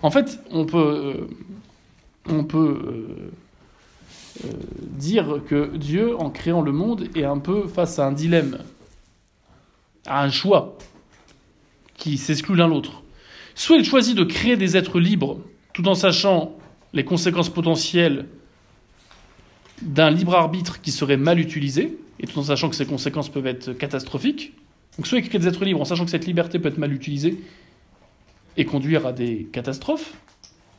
En 0.02 0.12
fait, 0.12 0.38
on 0.52 0.66
peut, 0.66 1.28
euh, 2.30 2.34
euh, 2.34 3.32
euh, 4.44 4.50
dire 4.82 5.40
que 5.48 5.78
Dieu, 5.78 6.20
en 6.20 6.30
créant 6.30 6.62
le 6.62 6.74
monde, 6.74 7.08
est 7.16 7.24
un 7.24 7.40
peu 7.40 7.68
face 7.70 8.00
à 8.00 8.08
un 8.08 8.12
dilemme, 8.12 8.58
à 10.06 10.24
un 10.24 10.30
choix 10.30 10.76
qui 12.04 12.18
s'excluent 12.18 12.58
l'un 12.58 12.68
l'autre. 12.68 13.02
Soit 13.56 13.78
il 13.78 13.86
choisit 13.86 14.18
de 14.18 14.26
créer 14.26 14.58
des 14.58 14.76
êtres 14.76 15.00
libres 15.00 15.40
tout 15.72 15.88
en 15.88 15.96
sachant 15.96 16.58
les 16.92 17.06
conséquences 17.06 17.48
potentielles 17.48 18.28
d'un 19.82 20.10
libre 20.10 20.36
arbitre 20.36 20.82
qui 20.82 20.92
serait 20.92 21.16
mal 21.16 21.40
utilisé, 21.40 21.98
et 22.20 22.28
tout 22.28 22.38
en 22.40 22.44
sachant 22.44 22.70
que 22.70 22.76
ces 22.76 22.86
conséquences 22.86 23.30
peuvent 23.30 23.48
être 23.48 23.72
catastrophiques. 23.72 24.52
Donc 24.98 25.08
soit 25.08 25.18
il 25.18 25.30
crée 25.30 25.40
des 25.40 25.48
êtres 25.48 25.64
libres 25.64 25.80
en 25.80 25.86
sachant 25.86 26.04
que 26.04 26.12
cette 26.12 26.26
liberté 26.26 26.60
peut 26.60 26.68
être 26.68 26.78
mal 26.78 26.92
utilisée 26.92 27.40
et 28.58 28.66
conduire 28.66 29.08
à 29.08 29.14
des 29.14 29.48
catastrophes, 29.54 30.14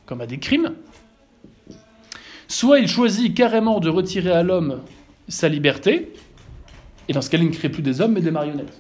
comme 0.05 0.21
à 0.21 0.27
des 0.27 0.39
crimes. 0.39 0.75
Soit 2.49 2.81
il 2.81 2.87
choisit 2.87 3.35
carrément 3.35 3.81
de 3.81 3.89
retirer 3.89 4.31
à 4.31 4.43
l'homme 4.43 4.83
sa 5.29 5.49
liberté, 5.49 6.13
et 7.09 7.15
dans 7.15 7.23
ce 7.23 7.31
cas 7.31 7.39
il 7.39 7.47
ne 7.47 7.51
crée 7.51 7.71
plus 7.71 7.83
des 7.83 8.03
hommes 8.03 8.13
mais 8.13 8.21
des 8.21 8.31
marionnettes. 8.31 8.79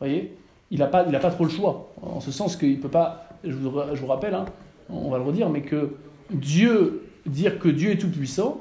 Voyez? 0.00 0.32
Il 0.70 0.78
n'a 0.78 0.86
pas, 0.86 1.04
pas 1.04 1.30
trop 1.30 1.44
le 1.44 1.50
choix. 1.50 1.92
En 2.02 2.20
ce 2.20 2.30
sens 2.30 2.56
qu'il 2.56 2.72
ne 2.72 2.82
peut 2.82 2.88
pas, 2.88 3.28
je 3.44 3.54
vous, 3.54 3.72
je 3.92 4.00
vous 4.00 4.06
rappelle, 4.06 4.34
hein, 4.34 4.46
on 4.88 5.10
va 5.10 5.18
le 5.18 5.24
redire, 5.24 5.50
mais 5.50 5.62
que 5.62 5.94
Dieu, 6.30 7.04
dire 7.26 7.58
que 7.58 7.68
Dieu 7.68 7.90
est 7.90 7.98
tout-puissant, 7.98 8.60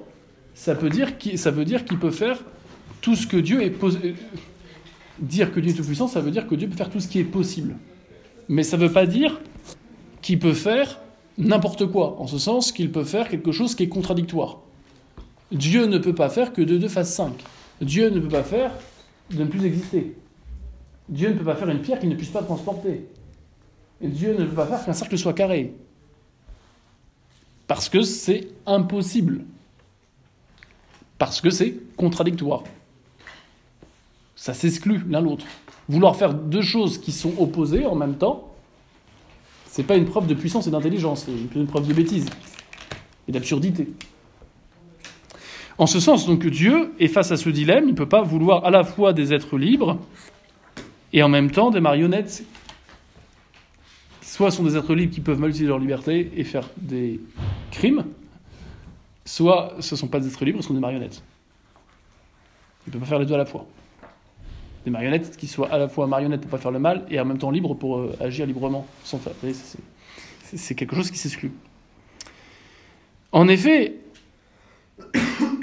ça, 0.54 0.76
peut 0.76 0.90
dire 0.90 1.10
ça 1.36 1.52
veut 1.52 1.66
dire 1.66 1.86
qu'il 1.86 2.00
peut 2.00 2.12
faire 2.12 2.44
tout 3.02 3.16
ce 3.16 3.28
que 3.28 3.38
Dieu 3.38 3.64
est 3.64 3.70
posé. 3.70 4.16
Dire 5.20 5.52
que 5.52 5.60
Dieu 5.60 5.72
est 5.72 5.76
tout-puissant, 5.76 6.08
ça 6.08 6.22
veut 6.22 6.32
dire 6.32 6.48
que 6.48 6.56
Dieu 6.56 6.68
peut 6.68 6.76
faire 6.76 6.90
tout 6.90 7.00
ce 7.00 7.08
qui 7.08 7.20
est 7.20 7.24
possible. 7.24 7.76
Mais 8.50 8.64
ça 8.64 8.78
ne 8.78 8.86
veut 8.86 8.92
pas 8.92 9.06
dire 9.06 9.40
qu'il 10.22 10.40
peut 10.40 10.54
faire 10.54 11.00
n'importe 11.38 11.88
quoi, 11.88 12.18
en 12.20 12.28
ce 12.28 12.38
sens 12.38 12.72
qu'il 12.72 12.92
peut 12.92 13.04
faire 13.04 13.28
quelque 13.28 13.52
chose 13.52 13.76
qui 13.76 13.84
est 13.84 13.90
contradictoire. 13.90 14.60
Dieu 15.52 15.86
ne 15.86 15.98
peut 15.98 16.16
pas 16.16 16.30
faire 16.30 16.54
que 16.54 16.62
de 16.62 16.78
2 16.78 16.88
fasse 16.88 17.14
5. 17.14 17.34
Dieu 17.82 18.10
ne 18.10 18.20
peut 18.20 18.30
pas 18.30 18.44
faire 18.44 18.72
de 19.32 19.44
ne 19.44 19.46
plus 19.46 19.66
exister. 19.66 20.16
Dieu 21.10 21.30
ne 21.30 21.38
peut 21.38 21.44
pas 21.44 21.56
faire 21.56 21.70
une 21.70 21.82
pierre 21.82 22.00
qu'il 22.00 22.10
ne 22.10 22.16
puisse 22.16 22.30
pas 22.30 22.44
transporter. 22.44 23.06
Et 24.02 24.08
Dieu 24.08 24.36
ne 24.38 24.46
peut 24.46 24.56
pas 24.56 24.66
faire 24.66 24.86
qu'un 24.86 24.94
cercle 24.94 25.18
soit 25.18 25.34
carré. 25.34 25.74
Parce 27.68 27.90
que 27.90 28.02
c'est 28.02 28.48
impossible. 28.66 29.46
Parce 31.18 31.42
que 31.42 31.50
c'est 31.50 31.76
contradictoire. 31.96 32.64
Ça 34.36 34.54
s'exclut 34.54 35.04
l'un 35.10 35.22
l'autre. 35.22 35.46
Vouloir 35.88 36.16
faire 36.16 36.34
deux 36.34 36.62
choses 36.62 36.98
qui 36.98 37.12
sont 37.12 37.34
opposées 37.38 37.86
en 37.86 37.96
même 37.96 38.16
temps, 38.16 38.54
c'est 39.68 39.84
pas 39.84 39.96
une 39.96 40.06
preuve 40.06 40.28
de 40.28 40.34
puissance 40.34 40.68
et 40.68 40.72
d'intelligence, 40.72 41.26
c'est 41.26 41.60
une 41.60 41.68
preuve 41.68 41.88
de 41.88 41.94
bêtise 41.94 42.26
et 43.28 43.32
d'absurdité. 43.32 43.88
En 45.78 45.88
ce 45.88 46.00
sens, 46.00 46.28
donc, 46.28 46.46
Dieu 46.46 46.94
est 47.00 47.08
face 47.08 47.32
à 47.32 47.38
ce 47.38 47.50
dilemme, 47.50 47.86
il 47.86 47.92
ne 47.92 47.98
peut 47.98 48.08
pas 48.08 48.22
vouloir 48.22 48.66
à 48.66 48.70
la 48.70 48.84
fois 48.84 49.14
des 49.14 49.34
êtres 49.34 49.58
libres 49.58 49.98
et 51.14 51.22
en 51.22 51.30
même 51.30 51.52
temps 51.52 51.70
des 51.70 51.80
marionnettes 51.80 52.44
soit 54.22 54.50
sont 54.50 54.64
des 54.64 54.76
êtres 54.76 54.96
libres 54.96 55.14
qui 55.14 55.22
peuvent 55.22 55.40
mal 55.40 55.52
utiliser 55.52 55.68
leur 55.68 55.78
liberté 55.78 56.32
et 56.36 56.44
faire 56.44 56.68
des 56.76 57.20
crimes, 57.70 58.06
soit 59.26 59.76
ce 59.80 59.94
ne 59.94 60.00
sont 60.00 60.08
pas 60.08 60.20
des 60.20 60.28
êtres 60.28 60.44
libres, 60.44 60.60
ce 60.62 60.68
sont 60.68 60.74
des 60.74 60.80
marionnettes. 60.80 61.22
Il 62.86 62.90
ne 62.90 62.94
peut 62.94 63.00
pas 63.00 63.06
faire 63.06 63.20
les 63.20 63.28
deux 63.28 63.36
à 63.36 63.38
la 63.38 63.46
fois. 63.46 63.68
Des 64.86 64.92
marionnettes 64.92 65.38
qui 65.38 65.48
soient 65.48 65.72
à 65.72 65.78
la 65.78 65.88
fois 65.88 66.08
marionnettes 66.08 66.42
pour 66.42 66.50
pas 66.50 66.58
faire 66.58 66.72
le 66.72 66.80
mal 66.80 67.06
et 67.12 67.20
en 67.20 67.26
même 67.26 67.38
temps 67.38 67.52
libres 67.52 67.76
pour 67.76 68.00
euh, 68.00 68.18
agir 68.20 68.48
librement 68.48 68.88
sans 69.04 69.20
faire. 69.20 69.34
C'est 70.56 70.76
quelque 70.76 70.96
chose 70.96 71.12
qui 71.12 71.20
s'exclut. 71.20 71.52
En 73.32 73.48
effet, 73.48 73.96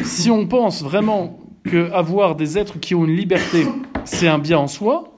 si 0.04 0.30
on 0.30 0.46
pense 0.46 0.82
vraiment 0.82 1.40
qu'avoir 1.68 2.36
des 2.36 2.56
êtres 2.56 2.78
qui 2.78 2.94
ont 2.94 3.04
une 3.04 3.16
liberté, 3.16 3.66
c'est 4.04 4.28
un 4.28 4.38
bien 4.38 4.58
en 4.58 4.68
soi, 4.68 5.09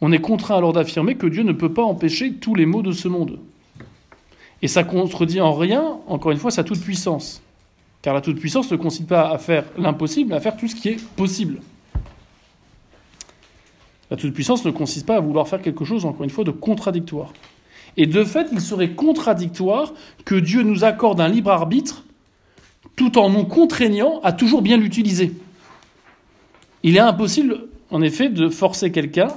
on 0.00 0.12
est 0.12 0.20
contraint 0.20 0.56
alors 0.56 0.72
d'affirmer 0.72 1.14
que 1.14 1.26
Dieu 1.26 1.42
ne 1.42 1.52
peut 1.52 1.72
pas 1.72 1.82
empêcher 1.82 2.34
tous 2.34 2.54
les 2.54 2.66
maux 2.66 2.82
de 2.82 2.92
ce 2.92 3.08
monde. 3.08 3.38
Et 4.62 4.68
ça 4.68 4.84
contredit 4.84 5.40
en 5.40 5.52
rien, 5.52 5.98
encore 6.06 6.32
une 6.32 6.38
fois, 6.38 6.50
sa 6.50 6.64
toute-puissance. 6.64 7.42
Car 8.02 8.14
la 8.14 8.20
toute-puissance 8.20 8.70
ne 8.70 8.76
consiste 8.76 9.08
pas 9.08 9.30
à 9.30 9.38
faire 9.38 9.64
l'impossible, 9.78 10.32
à 10.34 10.40
faire 10.40 10.56
tout 10.56 10.68
ce 10.68 10.74
qui 10.74 10.88
est 10.88 11.02
possible. 11.16 11.60
La 14.10 14.16
toute-puissance 14.16 14.64
ne 14.64 14.70
consiste 14.70 15.06
pas 15.06 15.16
à 15.16 15.20
vouloir 15.20 15.48
faire 15.48 15.62
quelque 15.62 15.84
chose, 15.84 16.04
encore 16.04 16.24
une 16.24 16.30
fois, 16.30 16.44
de 16.44 16.50
contradictoire. 16.50 17.32
Et 17.96 18.06
de 18.06 18.24
fait, 18.24 18.48
il 18.52 18.60
serait 18.60 18.90
contradictoire 18.90 19.92
que 20.24 20.34
Dieu 20.34 20.62
nous 20.62 20.84
accorde 20.84 21.20
un 21.20 21.28
libre 21.28 21.50
arbitre 21.50 22.04
tout 22.96 23.18
en 23.18 23.30
nous 23.30 23.44
contraignant 23.44 24.20
à 24.22 24.32
toujours 24.32 24.62
bien 24.62 24.76
l'utiliser. 24.76 25.32
Il 26.82 26.96
est 26.96 27.00
impossible, 27.00 27.66
en 27.90 28.02
effet, 28.02 28.28
de 28.28 28.48
forcer 28.48 28.92
quelqu'un 28.92 29.28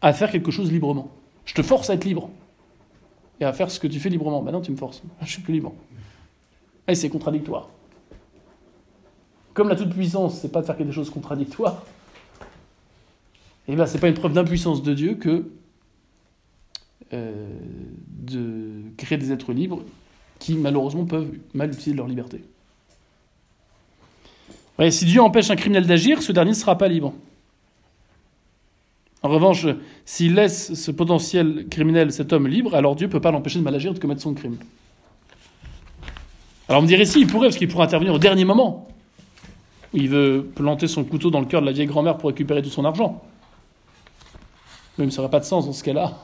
à 0.00 0.12
faire 0.12 0.30
quelque 0.30 0.50
chose 0.50 0.70
librement. 0.70 1.10
Je 1.44 1.54
te 1.54 1.62
force 1.62 1.90
à 1.90 1.94
être 1.94 2.04
libre 2.04 2.30
et 3.40 3.44
à 3.44 3.52
faire 3.52 3.70
ce 3.70 3.80
que 3.80 3.86
tu 3.86 4.00
fais 4.00 4.08
librement. 4.08 4.42
Maintenant, 4.42 4.60
tu 4.60 4.70
me 4.70 4.76
forces. 4.76 5.02
Je 5.22 5.30
suis 5.30 5.42
plus 5.42 5.54
libre. 5.54 5.72
Et 6.86 6.94
c'est 6.94 7.08
contradictoire. 7.08 7.68
Comme 9.54 9.68
la 9.68 9.76
toute-puissance, 9.76 10.40
c'est 10.40 10.52
pas 10.52 10.60
de 10.60 10.66
faire 10.66 10.76
quelque 10.76 10.92
chose 10.92 11.10
contradictoire, 11.10 11.82
et 13.68 13.72
eh 13.72 13.74
bien, 13.76 13.84
c'est 13.84 13.98
pas 13.98 14.08
une 14.08 14.14
preuve 14.14 14.32
d'impuissance 14.32 14.82
de 14.82 14.94
Dieu 14.94 15.14
que 15.16 15.50
euh, 17.12 17.50
de 18.06 18.82
créer 18.96 19.18
des 19.18 19.30
êtres 19.30 19.52
libres 19.52 19.82
qui, 20.38 20.56
malheureusement, 20.56 21.04
peuvent 21.04 21.30
mal 21.52 21.70
utiliser 21.70 21.92
leur 21.92 22.06
liberté. 22.06 22.42
si 24.90 25.04
Dieu 25.04 25.20
empêche 25.20 25.50
un 25.50 25.56
criminel 25.56 25.86
d'agir, 25.86 26.22
ce 26.22 26.32
dernier 26.32 26.52
ne 26.52 26.56
sera 26.56 26.78
pas 26.78 26.88
libre. 26.88 27.12
En 29.22 29.28
revanche, 29.28 29.66
s'il 30.04 30.34
laisse 30.34 30.74
ce 30.74 30.90
potentiel 30.90 31.66
criminel, 31.68 32.12
cet 32.12 32.32
homme 32.32 32.46
libre, 32.46 32.74
alors 32.74 32.94
Dieu 32.94 33.06
ne 33.06 33.12
peut 33.12 33.20
pas 33.20 33.32
l'empêcher 33.32 33.58
de 33.58 33.64
mal 33.64 33.74
agir, 33.74 33.92
de 33.92 33.98
commettre 33.98 34.22
son 34.22 34.34
crime. 34.34 34.56
Alors 36.68 36.80
on 36.80 36.82
me 36.82 36.88
dirait 36.88 37.04
si, 37.04 37.20
il 37.20 37.26
pourrait, 37.26 37.48
parce 37.48 37.56
qu'il 37.56 37.68
pourrait 37.68 37.84
intervenir 37.84 38.14
au 38.14 38.18
dernier 38.18 38.44
moment. 38.44 38.88
Il 39.94 40.08
veut 40.08 40.46
planter 40.54 40.86
son 40.86 41.02
couteau 41.02 41.30
dans 41.30 41.40
le 41.40 41.46
cœur 41.46 41.62
de 41.62 41.66
la 41.66 41.72
vieille 41.72 41.86
grand-mère 41.86 42.18
pour 42.18 42.28
récupérer 42.28 42.62
tout 42.62 42.68
son 42.68 42.84
argent. 42.84 43.22
Mais 44.98 45.10
ça 45.10 45.22
n'aurait 45.22 45.30
pas 45.30 45.40
de 45.40 45.44
sens 45.44 45.66
dans 45.66 45.72
ce 45.72 45.82
cas-là. 45.82 46.18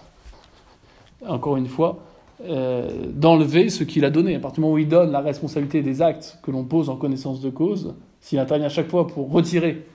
Encore 1.26 1.56
une 1.56 1.68
fois, 1.68 2.04
euh, 2.44 3.06
d'enlever 3.12 3.70
ce 3.70 3.84
qu'il 3.84 4.04
a 4.04 4.10
donné. 4.10 4.34
À 4.34 4.40
partir 4.40 4.56
du 4.56 4.60
moment 4.62 4.74
où 4.74 4.78
il 4.78 4.88
donne 4.88 5.10
la 5.10 5.20
responsabilité 5.20 5.80
des 5.82 6.02
actes 6.02 6.38
que 6.42 6.50
l'on 6.50 6.64
pose 6.64 6.90
en 6.90 6.96
connaissance 6.96 7.40
de 7.40 7.48
cause, 7.48 7.94
s'il 8.20 8.38
intervient 8.38 8.66
à 8.66 8.70
chaque 8.70 8.90
fois 8.90 9.06
pour 9.06 9.30
retirer 9.32 9.86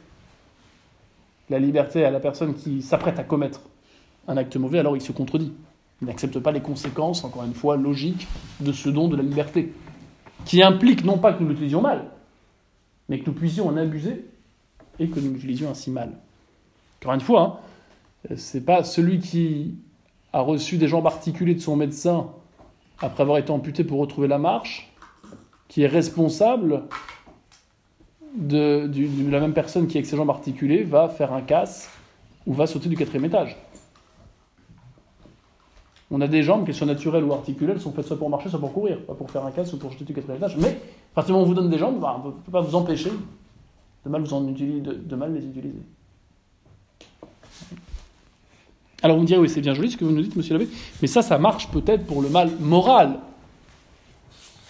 la 1.50 1.60
liberté 1.60 2.06
à 2.06 2.12
la 2.12 2.20
personne 2.20 2.54
qui 2.54 2.82
s'apprête 2.82 3.20
à 3.20 3.24
commettre 3.24 3.62
un 4.28 4.38
acte 4.38 4.56
mauvais, 4.58 4.80
alors 4.80 4.96
il 4.96 5.02
se 5.02 5.12
contredit. 5.12 5.54
Il 6.02 6.08
n'accepte 6.08 6.40
pas 6.40 6.52
les 6.52 6.62
conséquences, 6.62 7.24
encore 7.24 7.44
une 7.44 7.54
fois, 7.54 7.76
logiques 7.76 8.28
de 8.60 8.72
ce 8.72 8.90
don 8.90 9.08
de 9.08 9.18
la 9.18 9.24
liberté, 9.24 9.74
qui 10.46 10.62
implique 10.62 11.04
non 11.04 11.18
pas 11.18 11.34
que 11.34 11.44
nous 11.44 11.50
l'utilisions 11.50 11.82
mal, 11.82 12.06
mais 13.10 13.20
que 13.20 13.26
nous 13.26 13.34
puissions 13.36 13.68
en 13.68 13.76
abuser 13.76 14.26
et 15.00 15.08
que 15.10 15.20
nous 15.20 15.34
l'utilisions 15.34 15.70
ainsi 15.70 15.92
mal. 15.92 16.12
Encore 17.02 17.14
une 17.14 17.22
fois, 17.22 17.62
hein, 18.30 18.36
c'est 18.36 18.66
pas 18.66 18.84
celui 18.84 19.20
qui 19.20 19.76
a 20.32 20.42
reçu 20.42 20.78
des 20.78 20.88
jambes 20.88 21.08
articulées 21.08 21.56
de 21.56 21.62
son 21.62 21.76
médecin 21.76 22.28
après 23.00 23.24
avoir 23.24 23.38
été 23.38 23.52
amputé 23.52 23.84
pour 23.84 24.00
retrouver 24.00 24.28
la 24.28 24.38
marche 24.38 24.92
qui 25.70 25.84
est 25.84 25.88
responsable 25.88 26.84
de, 28.38 28.90
la 29.30 29.40
même 29.40 29.54
personne 29.54 29.88
qui, 29.88 29.98
avec 29.98 30.06
ses 30.06 30.18
jambes 30.18 30.30
articulées, 30.30 30.84
va 30.84 31.10
faire 31.10 31.34
un 31.34 31.42
casse 31.42 31.90
ou 32.46 32.54
va 32.54 32.68
sauter 32.68 32.90
du 32.90 32.96
quatrième 32.96 33.26
étage. 33.26 33.58
On 36.12 36.22
a 36.22 36.28
des 36.28 36.42
jambes, 36.42 36.66
qu'elles 36.66 36.76
soient 36.76 36.88
naturelles 36.88 37.24
ou 37.24 37.34
articulées, 37.34 37.74
elles 37.74 37.82
sont 37.82 37.92
faites 37.92 38.06
soit 38.06 38.18
pour 38.18 38.30
marcher, 38.30 38.50
soit 38.50 38.60
pour 38.60 38.74
courir, 38.74 39.06
pas 39.06 39.14
pour 39.14 39.30
faire 39.30 39.46
un 39.46 39.52
casse 39.52 39.74
ou 39.74 39.78
pour 39.78 39.92
jeter 39.92 40.06
du 40.06 40.14
quatrième 40.14 40.38
étage. 40.38 40.58
Mais, 40.58 40.70
à 40.70 41.16
partir 41.16 41.38
on 41.38 41.44
vous 41.44 41.54
donne 41.54 41.70
des 41.70 41.78
jambes, 41.78 42.00
bah, 42.00 42.20
on 42.24 42.28
ne 42.28 42.34
peut 42.34 42.52
pas 42.52 42.62
vous 42.62 42.76
empêcher 42.76 43.12
de 44.06 44.10
mal, 44.10 44.24
de, 44.24 45.16
mal 45.16 45.34
les 45.34 45.46
utiliser. 45.46 45.76
Alors 49.04 49.18
vous 49.18 49.22
me 49.22 49.28
direz, 49.28 49.40
oui, 49.40 49.50
c'est 49.50 49.62
bien 49.62 49.74
joli 49.74 49.92
ce 49.92 49.98
que 49.98 50.06
vous 50.06 50.12
nous 50.12 50.22
dites, 50.22 50.36
monsieur 50.36 50.58
l'abbé, 50.58 50.70
mais 51.02 51.08
ça, 51.08 51.22
ça 51.22 51.38
marche 51.38 51.70
peut-être 51.70 52.06
pour 52.06 52.22
le 52.22 52.30
mal 52.30 52.50
moral, 52.60 53.20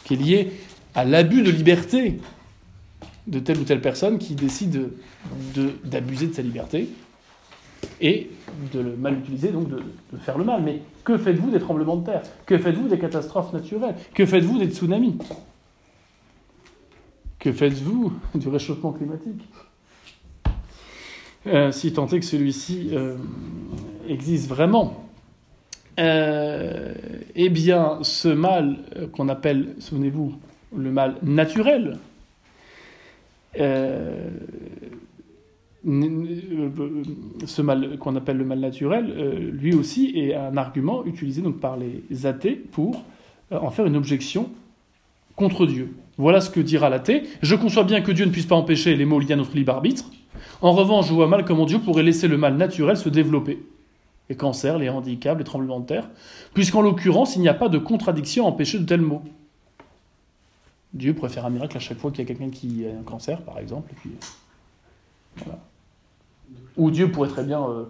qui 0.04 0.16
est 0.16 0.18
lié 0.18 0.52
à 0.94 1.06
l'abus 1.06 1.42
de 1.42 1.52
liberté 1.52 2.20
de 3.30 3.40
telle 3.40 3.60
ou 3.60 3.64
telle 3.64 3.82
personne 3.82 4.18
qui 4.18 4.36
décide 4.36 4.90
d'abuser 5.86 6.28
de, 6.28 6.34
sa 6.34 6.42
liberté 6.42 6.90
et 8.02 8.30
de 8.74 8.80
le 8.80 8.96
mal 8.96 9.20
utiliser, 9.20 9.50
donc 9.50 9.70
de, 9.70 9.82
faire 10.20 10.38
le 10.38 10.44
mal. 10.44 10.64
Mais 10.64 10.82
que 11.04 11.18
faites-vous 11.18 11.52
des 11.52 11.60
tremblements 11.60 11.98
de 11.98 12.06
terre? 12.06 12.24
Que 12.46 12.58
faites-vous 12.58 12.88
des 12.88 13.00
catastrophes 13.00 13.54
naturelles? 13.54 13.96
Que 14.14 14.26
faites-vous 14.26 14.58
des 14.58 14.68
tsunamis? 14.68 15.18
Que 17.38 17.52
faites-vous 17.52 18.12
du 18.36 18.50
réchauffement 18.50 18.92
climatique? 18.92 19.42
Euh, 21.48 21.72
Si 21.72 21.94
tant 21.94 22.08
est 22.08 22.20
que 22.20 22.26
celui-ci 22.26 22.90
euh, 22.94 23.16
existe 24.08 24.50
vraiment. 24.50 25.06
Euh, 26.00 26.94
eh 27.36 27.50
bien, 27.50 28.00
ce 28.02 28.30
mal 28.30 28.78
qu'on 29.14 29.30
appelle, 29.30 29.76
souvenez-vous, 29.80 30.34
le 30.76 30.92
mal 30.92 31.16
naturel, 31.24 31.98
euh, 33.58 34.30
ce 37.46 37.62
mal 37.62 37.98
qu'on 37.98 38.16
appelle 38.16 38.38
le 38.38 38.46
mal 38.46 38.60
naturel, 38.60 39.14
euh, 39.16 39.52
lui 39.52 39.74
aussi 39.74 40.12
est 40.16 40.36
un 40.36 40.58
argument 40.58 41.06
utilisé 41.06 41.42
donc 41.42 41.60
par 41.60 41.78
les 41.78 42.26
athées 42.26 42.56
pour 42.56 43.04
euh, 43.52 43.60
en 43.60 43.70
faire 43.70 43.86
une 43.86 43.96
objection 43.96 44.50
contre 45.36 45.66
Dieu. 45.66 45.94
Voilà 46.18 46.42
ce 46.42 46.50
que 46.50 46.60
dira 46.60 46.90
l'athée. 46.90 47.24
Je 47.42 47.56
conçois 47.56 47.86
bien 47.86 48.02
que 48.02 48.12
Dieu 48.12 48.26
ne 48.26 48.32
puisse 48.32 48.46
pas 48.46 48.56
empêcher 48.56 48.96
les 48.96 49.06
maux 49.06 49.20
liés 49.20 49.34
à 49.34 49.38
notre 49.38 49.56
libre 49.56 49.74
arbitre. 49.74 50.06
En 50.62 50.74
revanche, 50.74 51.08
je 51.08 51.14
vois 51.14 51.28
mal 51.28 51.46
comment 51.46 51.66
Dieu 51.66 51.80
pourrait 51.80 52.04
laisser 52.04 52.28
le 52.28 52.38
mal 52.38 52.58
naturel 52.58 52.98
se 52.98 53.08
développer. 53.08 53.60
Les 54.30 54.36
cancers, 54.36 54.78
les 54.78 54.90
handicaps, 54.90 55.38
les 55.38 55.46
tremblements 55.46 55.80
de 55.80 55.86
terre, 55.86 56.10
puisqu'en 56.54 56.82
l'occurrence, 56.82 57.36
il 57.36 57.42
n'y 57.42 57.48
a 57.48 57.54
pas 57.54 57.70
de 57.70 57.78
contradiction 57.78 58.46
à 58.46 58.50
empêcher 58.50 58.78
de 58.78 58.84
tels 58.84 59.02
maux. 59.02 59.24
Dieu 60.94 61.14
pourrait 61.14 61.30
faire 61.30 61.46
un 61.46 61.50
miracle 61.50 61.78
à 61.78 61.80
chaque 61.80 62.00
fois 62.00 62.12
qu'il 62.12 62.20
y 62.20 62.24
a 62.24 62.26
quelqu'un 62.26 62.50
qui 62.50 62.86
a 62.86 62.92
un 62.92 63.04
cancer, 63.04 63.42
par 63.42 63.60
exemple. 63.60 63.94
Ou 66.78 66.92
Dieu 66.92 67.12
pourrait 67.12 67.30
très 67.30 67.44
bien 67.44 67.62
euh, 67.62 67.84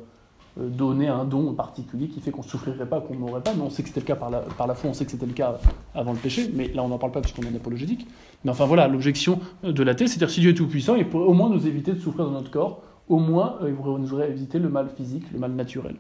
euh, 0.59 0.67
donner 0.67 1.07
un 1.07 1.23
don 1.23 1.53
particulier 1.53 2.07
qui 2.07 2.19
fait 2.19 2.31
qu'on 2.31 2.41
ne 2.41 2.47
souffrirait 2.47 2.85
pas, 2.85 2.99
qu'on 2.99 3.15
n'aurait 3.15 3.41
pas. 3.41 3.53
Mais 3.53 3.61
on 3.61 3.69
sait 3.69 3.83
que 3.83 3.89
c'était 3.89 4.01
le 4.01 4.05
cas 4.05 4.15
par 4.15 4.29
la, 4.29 4.39
par 4.39 4.67
la 4.67 4.75
foi, 4.75 4.89
on 4.89 4.93
sait 4.93 5.05
que 5.05 5.11
c'était 5.11 5.25
le 5.25 5.33
cas 5.33 5.59
avant 5.95 6.11
le 6.11 6.17
péché. 6.17 6.51
Mais 6.53 6.67
là, 6.69 6.83
on 6.83 6.89
n'en 6.89 6.97
parle 6.97 7.13
pas 7.13 7.21
puisqu'on 7.21 7.43
est 7.43 7.49
en 7.49 7.55
apologétique. 7.55 8.07
Mais 8.43 8.51
enfin, 8.51 8.65
voilà, 8.65 8.87
l'objection 8.87 9.39
de 9.63 9.83
l'athée, 9.83 10.07
c'est-à-dire 10.07 10.29
si 10.29 10.41
Dieu 10.41 10.51
est 10.51 10.55
tout-puissant, 10.55 10.95
il 10.95 11.07
pourrait 11.07 11.25
au 11.25 11.33
moins 11.33 11.49
nous 11.49 11.67
éviter 11.67 11.93
de 11.93 11.99
souffrir 11.99 12.25
dans 12.25 12.31
notre 12.31 12.51
corps. 12.51 12.81
Au 13.07 13.17
moins, 13.17 13.57
euh, 13.61 13.73
il 13.73 14.01
nous 14.01 14.13
aurait 14.13 14.29
évité 14.29 14.59
le 14.59 14.69
mal 14.69 14.89
physique, 14.89 15.23
le 15.31 15.39
mal 15.39 15.51
naturel. 15.51 15.95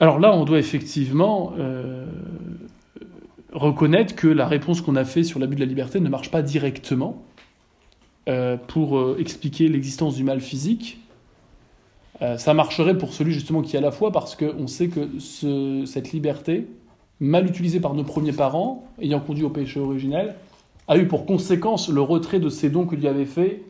Alors 0.00 0.18
là, 0.18 0.34
on 0.34 0.44
doit 0.44 0.58
effectivement 0.58 1.52
reconnaître 3.60 4.16
que 4.16 4.26
la 4.26 4.46
réponse 4.46 4.80
qu'on 4.80 4.96
a 4.96 5.04
fait 5.04 5.22
sur 5.22 5.38
l'abus 5.38 5.54
de 5.54 5.60
la 5.60 5.66
liberté 5.66 6.00
ne 6.00 6.08
marche 6.08 6.30
pas 6.30 6.42
directement 6.42 7.22
euh, 8.28 8.56
pour 8.56 8.98
euh, 8.98 9.16
expliquer 9.18 9.68
l'existence 9.68 10.16
du 10.16 10.24
mal 10.24 10.40
physique. 10.40 10.98
Euh, 12.22 12.36
ça 12.36 12.54
marcherait 12.54 12.98
pour 12.98 13.12
celui 13.12 13.32
justement 13.32 13.62
qui 13.62 13.76
a 13.76 13.80
la 13.80 13.90
foi 13.90 14.12
parce 14.12 14.34
qu'on 14.34 14.66
sait 14.66 14.88
que 14.88 15.18
cette 15.86 16.12
liberté, 16.12 16.66
mal 17.20 17.46
utilisée 17.46 17.80
par 17.80 17.94
nos 17.94 18.04
premiers 18.04 18.32
parents, 18.32 18.84
ayant 19.00 19.20
conduit 19.20 19.44
au 19.44 19.50
péché 19.50 19.78
originel, 19.78 20.34
a 20.88 20.98
eu 20.98 21.06
pour 21.06 21.24
conséquence 21.24 21.88
le 21.88 22.00
retrait 22.00 22.40
de 22.40 22.48
ces 22.48 22.68
dons 22.68 22.86
que 22.86 22.96
Dieu 22.96 23.08
avait 23.08 23.26
faits 23.26 23.62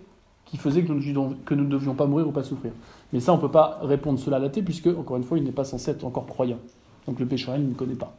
qui 0.46 0.56
faisaient 0.56 0.82
que 0.82 0.92
nous, 0.92 1.36
que 1.44 1.54
nous 1.54 1.64
ne 1.64 1.70
devions 1.70 1.94
pas 1.94 2.06
mourir 2.06 2.26
ou 2.26 2.32
pas 2.32 2.42
souffrir. 2.42 2.72
Mais 3.12 3.20
ça, 3.20 3.32
on 3.32 3.36
ne 3.36 3.40
peut 3.40 3.50
pas 3.50 3.78
répondre 3.82 4.18
cela 4.18 4.36
à 4.36 4.40
l'athée 4.40 4.62
puisque, 4.62 4.86
encore 4.86 5.16
une 5.16 5.22
fois, 5.24 5.38
il 5.38 5.44
n'est 5.44 5.52
pas 5.52 5.64
censé 5.64 5.92
être 5.92 6.04
encore 6.04 6.26
croyant. 6.26 6.58
Donc 7.06 7.20
le 7.20 7.26
péché 7.26 7.48
originel, 7.48 7.68
il 7.68 7.72
ne 7.72 7.78
connaît 7.78 7.94
pas. 7.94 8.16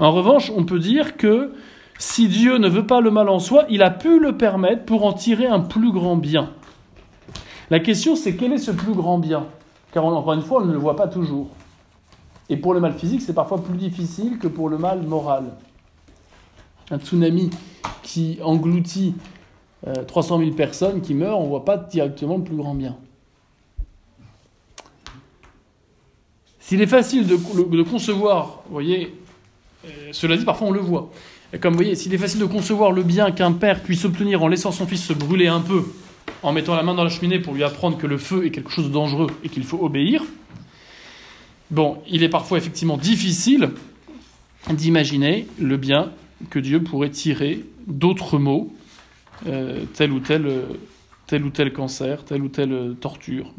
En 0.00 0.12
revanche, 0.12 0.52
on 0.54 0.64
peut 0.64 0.78
dire 0.78 1.16
que 1.16 1.52
si 1.98 2.28
Dieu 2.28 2.58
ne 2.58 2.68
veut 2.68 2.86
pas 2.86 3.00
le 3.00 3.10
mal 3.10 3.28
en 3.28 3.40
soi, 3.40 3.64
il 3.68 3.82
a 3.82 3.90
pu 3.90 4.20
le 4.20 4.36
permettre 4.36 4.84
pour 4.84 5.04
en 5.04 5.12
tirer 5.12 5.46
un 5.46 5.60
plus 5.60 5.90
grand 5.90 6.16
bien. 6.16 6.50
La 7.70 7.80
question, 7.80 8.14
c'est 8.14 8.36
quel 8.36 8.52
est 8.52 8.58
ce 8.58 8.70
plus 8.70 8.94
grand 8.94 9.18
bien? 9.18 9.46
Car 9.92 10.04
encore 10.04 10.32
une 10.32 10.42
fois, 10.42 10.62
on 10.62 10.66
ne 10.66 10.72
le 10.72 10.78
voit 10.78 10.96
pas 10.96 11.08
toujours. 11.08 11.48
Et 12.48 12.56
pour 12.56 12.72
le 12.72 12.80
mal 12.80 12.94
physique, 12.94 13.20
c'est 13.20 13.34
parfois 13.34 13.62
plus 13.62 13.76
difficile 13.76 14.38
que 14.38 14.46
pour 14.46 14.68
le 14.68 14.78
mal 14.78 15.02
moral. 15.02 15.44
Un 16.90 16.98
tsunami 16.98 17.50
qui 18.02 18.38
engloutit 18.42 19.16
300 20.06 20.36
euh, 20.40 20.44
000 20.44 20.56
personnes 20.56 21.00
qui 21.00 21.14
meurent, 21.14 21.40
on 21.40 21.44
ne 21.44 21.48
voit 21.48 21.64
pas 21.64 21.76
directement 21.76 22.38
le 22.38 22.44
plus 22.44 22.56
grand 22.56 22.74
bien. 22.74 22.96
S'il 26.60 26.80
est 26.80 26.86
facile 26.86 27.26
de, 27.26 27.36
de 27.36 27.82
concevoir, 27.82 28.62
vous 28.66 28.72
voyez, 28.72 29.14
euh, 29.84 29.88
cela 30.12 30.36
dit, 30.36 30.44
parfois 30.44 30.68
on 30.68 30.72
le 30.72 30.80
voit. 30.80 31.10
Et 31.52 31.58
comme 31.58 31.72
vous 31.72 31.78
voyez, 31.78 31.94
s'il 31.94 32.12
est 32.12 32.18
facile 32.18 32.40
de 32.40 32.46
concevoir 32.46 32.92
le 32.92 33.02
bien 33.02 33.30
qu'un 33.30 33.52
père 33.52 33.82
puisse 33.82 34.04
obtenir 34.04 34.42
en 34.42 34.48
laissant 34.48 34.72
son 34.72 34.86
fils 34.86 35.04
se 35.04 35.12
brûler 35.12 35.46
un 35.46 35.60
peu, 35.60 35.84
en 36.42 36.52
mettant 36.52 36.74
la 36.74 36.82
main 36.82 36.94
dans 36.94 37.04
la 37.04 37.10
cheminée 37.10 37.38
pour 37.38 37.54
lui 37.54 37.64
apprendre 37.64 37.96
que 37.96 38.06
le 38.06 38.18
feu 38.18 38.44
est 38.44 38.50
quelque 38.50 38.70
chose 38.70 38.88
de 38.88 38.92
dangereux 38.92 39.28
et 39.44 39.48
qu'il 39.48 39.64
faut 39.64 39.82
obéir, 39.82 40.22
bon, 41.70 42.02
il 42.08 42.22
est 42.22 42.28
parfois 42.28 42.58
effectivement 42.58 42.96
difficile 42.96 43.70
d'imaginer 44.70 45.46
le 45.58 45.76
bien 45.76 46.12
que 46.50 46.58
Dieu 46.58 46.82
pourrait 46.82 47.10
tirer 47.10 47.64
d'autres 47.86 48.38
mots, 48.38 48.72
euh, 49.46 49.84
tel 49.94 50.12
ou 50.12 50.20
tel, 50.20 50.46
euh, 50.46 50.62
tel 51.26 51.44
ou 51.44 51.50
tel 51.50 51.72
cancer, 51.72 52.24
telle 52.24 52.42
ou 52.42 52.48
telle 52.48 52.94
torture. 53.00 53.52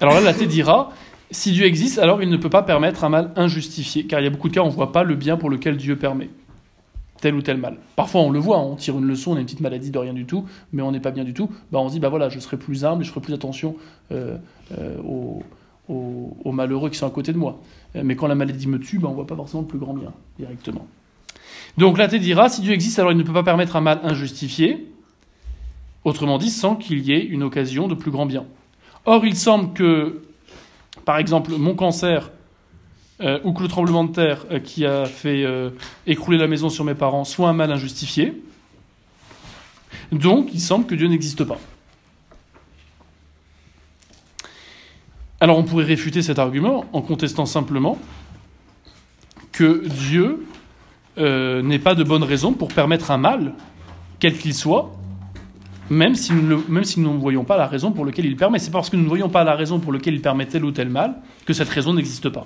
Alors 0.00 0.14
là, 0.14 0.20
la 0.20 0.34
thé 0.34 0.46
dira, 0.46 0.92
si 1.30 1.52
Dieu 1.52 1.66
existe, 1.66 1.98
alors 1.98 2.22
il 2.22 2.28
ne 2.28 2.36
peut 2.36 2.50
pas 2.50 2.62
permettre 2.62 3.04
un 3.04 3.08
mal 3.08 3.32
injustifié, 3.36 4.06
car 4.06 4.20
il 4.20 4.24
y 4.24 4.26
a 4.26 4.30
beaucoup 4.30 4.48
de 4.48 4.54
cas 4.54 4.60
où 4.60 4.64
on 4.64 4.68
ne 4.68 4.74
voit 4.74 4.92
pas 4.92 5.02
le 5.02 5.14
bien 5.14 5.36
pour 5.36 5.50
lequel 5.50 5.76
Dieu 5.76 5.96
permet 5.96 6.30
tel 7.20 7.34
ou 7.34 7.42
tel 7.42 7.56
mal. 7.56 7.78
Parfois 7.96 8.20
on 8.20 8.30
le 8.30 8.38
voit, 8.38 8.58
on 8.60 8.76
tire 8.76 8.98
une 8.98 9.06
leçon, 9.06 9.32
on 9.32 9.36
a 9.36 9.40
une 9.40 9.46
petite 9.46 9.60
maladie 9.60 9.90
de 9.90 9.98
rien 9.98 10.12
du 10.12 10.26
tout, 10.26 10.44
mais 10.72 10.82
on 10.82 10.92
n'est 10.92 11.00
pas 11.00 11.10
bien 11.10 11.24
du 11.24 11.34
tout, 11.34 11.50
bah 11.72 11.78
on 11.80 11.88
se 11.88 11.94
dit, 11.94 12.00
bah 12.00 12.10
voilà, 12.10 12.28
je 12.28 12.38
serai 12.38 12.56
plus 12.56 12.84
humble, 12.84 13.04
je 13.04 13.10
ferai 13.10 13.20
plus 13.20 13.34
attention 13.34 13.76
aux, 14.10 15.42
aux, 15.88 16.52
malheureux 16.52 16.90
qui 16.90 16.98
sont 16.98 17.06
à 17.06 17.10
côté 17.10 17.32
de 17.32 17.38
moi. 17.38 17.60
Mais 17.94 18.16
quand 18.16 18.26
la 18.26 18.34
maladie 18.34 18.66
me 18.68 18.78
tue, 18.78 18.98
bah 18.98 19.08
on 19.08 19.12
ne 19.12 19.16
voit 19.16 19.26
pas 19.26 19.36
forcément 19.36 19.62
le 19.62 19.68
plus 19.68 19.78
grand 19.78 19.94
bien 19.94 20.12
directement. 20.38 20.86
Donc 21.78 21.98
tu 22.08 22.18
dira, 22.18 22.48
si 22.48 22.60
Dieu 22.60 22.72
existe, 22.72 22.98
alors 22.98 23.12
il 23.12 23.18
ne 23.18 23.22
peut 23.22 23.32
pas 23.32 23.42
permettre 23.42 23.76
un 23.76 23.80
mal 23.80 24.00
injustifié, 24.02 24.86
autrement 26.04 26.38
dit, 26.38 26.50
sans 26.50 26.76
qu'il 26.76 27.00
y 27.00 27.12
ait 27.12 27.24
une 27.24 27.42
occasion 27.42 27.88
de 27.88 27.94
plus 27.94 28.10
grand 28.10 28.26
bien. 28.26 28.44
Or, 29.04 29.24
il 29.24 29.36
semble 29.36 29.72
que, 29.72 30.22
par 31.06 31.18
exemple, 31.18 31.52
mon 31.56 31.74
cancer 31.74 32.30
euh, 33.22 33.38
ou 33.44 33.54
que 33.54 33.62
le 33.62 33.68
tremblement 33.68 34.04
de 34.04 34.12
terre 34.12 34.44
euh, 34.50 34.58
qui 34.58 34.84
a 34.84 35.06
fait 35.06 35.44
euh, 35.44 35.70
écrouler 36.06 36.36
la 36.36 36.48
maison 36.48 36.68
sur 36.68 36.84
mes 36.84 36.94
parents 36.94 37.24
soit 37.24 37.48
un 37.48 37.54
mal 37.54 37.70
injustifié. 37.70 38.42
Donc, 40.12 40.50
il 40.52 40.60
semble 40.60 40.84
que 40.84 40.96
Dieu 40.96 41.06
n'existe 41.06 41.44
pas. 41.44 41.58
Alors, 45.40 45.56
on 45.56 45.62
pourrait 45.62 45.84
réfuter 45.84 46.22
cet 46.22 46.40
argument 46.40 46.84
en 46.92 47.02
contestant 47.02 47.46
simplement 47.46 47.98
que 49.52 49.86
Dieu 49.86 50.44
n'est 51.18 51.78
pas 51.78 51.94
de 51.94 52.04
bonne 52.04 52.22
raison 52.22 52.52
pour 52.52 52.68
permettre 52.68 53.10
un 53.10 53.16
mal, 53.16 53.54
quel 54.20 54.36
qu'il 54.36 54.54
soit, 54.54 54.95
même 55.90 56.14
si, 56.14 56.32
nous 56.32 57.12
ne 57.12 57.18
voyons 57.18 57.44
pas 57.44 57.56
la 57.56 57.66
raison 57.66 57.92
pour 57.92 58.04
laquelle 58.04 58.26
il 58.26 58.36
permet. 58.36 58.58
C'est 58.58 58.70
parce 58.70 58.90
que 58.90 58.96
nous 58.96 59.04
ne 59.04 59.08
voyons 59.08 59.28
pas 59.28 59.44
la 59.44 59.54
raison 59.54 59.78
pour 59.78 59.92
laquelle 59.92 60.14
il 60.14 60.22
permet 60.22 60.46
tel 60.46 60.64
ou 60.64 60.72
tel 60.72 60.88
mal 60.88 61.16
que 61.44 61.52
cette 61.52 61.68
raison 61.68 61.94
n'existe 61.94 62.28
pas. 62.28 62.44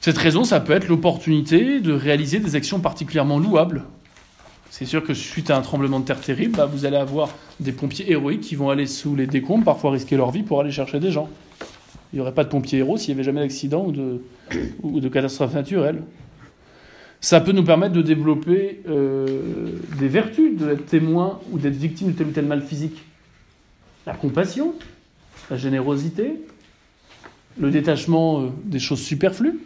Cette 0.00 0.18
raison, 0.18 0.44
ça 0.44 0.60
peut 0.60 0.74
être 0.74 0.88
l'opportunité 0.88 1.80
de 1.80 1.92
réaliser 1.92 2.38
des 2.38 2.56
actions 2.56 2.78
particulièrement 2.78 3.38
louables. 3.38 3.84
C'est 4.70 4.84
sûr 4.84 5.02
que 5.02 5.14
suite 5.14 5.50
à 5.50 5.56
un 5.56 5.62
tremblement 5.62 6.00
de 6.00 6.04
terre 6.04 6.20
terrible, 6.20 6.56
bah, 6.56 6.66
vous 6.66 6.84
allez 6.84 6.96
avoir 6.96 7.30
des 7.60 7.72
pompiers 7.72 8.10
héroïques 8.10 8.42
qui 8.42 8.54
vont 8.54 8.70
aller 8.70 8.86
sous 8.86 9.14
les 9.14 9.26
décombres, 9.26 9.64
parfois 9.64 9.92
risquer 9.92 10.16
leur 10.16 10.30
vie 10.30 10.42
pour 10.42 10.60
aller 10.60 10.72
chercher 10.72 11.00
des 11.00 11.10
gens. 11.10 11.28
Il 12.12 12.16
n'y 12.16 12.20
aurait 12.20 12.34
pas 12.34 12.44
de 12.44 12.48
pompiers 12.48 12.80
héros 12.80 12.96
s'il 12.96 13.14
n'y 13.14 13.20
avait 13.20 13.24
jamais 13.24 13.40
d'accident 13.40 13.86
ou 13.86 14.20
ou 14.82 15.00
de 15.00 15.08
catastrophe 15.08 15.54
naturelle. 15.54 16.02
Ça 17.24 17.40
peut 17.40 17.52
nous 17.52 17.64
permettre 17.64 17.94
de 17.94 18.02
développer 18.02 18.82
euh, 18.86 19.78
des 19.98 20.08
vertus, 20.08 20.58
d'être 20.58 20.84
témoin 20.84 21.40
ou 21.50 21.58
d'être 21.58 21.74
victime 21.74 22.12
de 22.12 22.18
tel 22.18 22.26
ou 22.26 22.32
tel 22.32 22.44
mal 22.44 22.60
physique. 22.60 23.02
La 24.04 24.12
compassion, 24.12 24.74
la 25.48 25.56
générosité, 25.56 26.34
le 27.58 27.70
détachement 27.70 28.42
euh, 28.42 28.48
des 28.66 28.78
choses 28.78 29.00
superflues. 29.00 29.58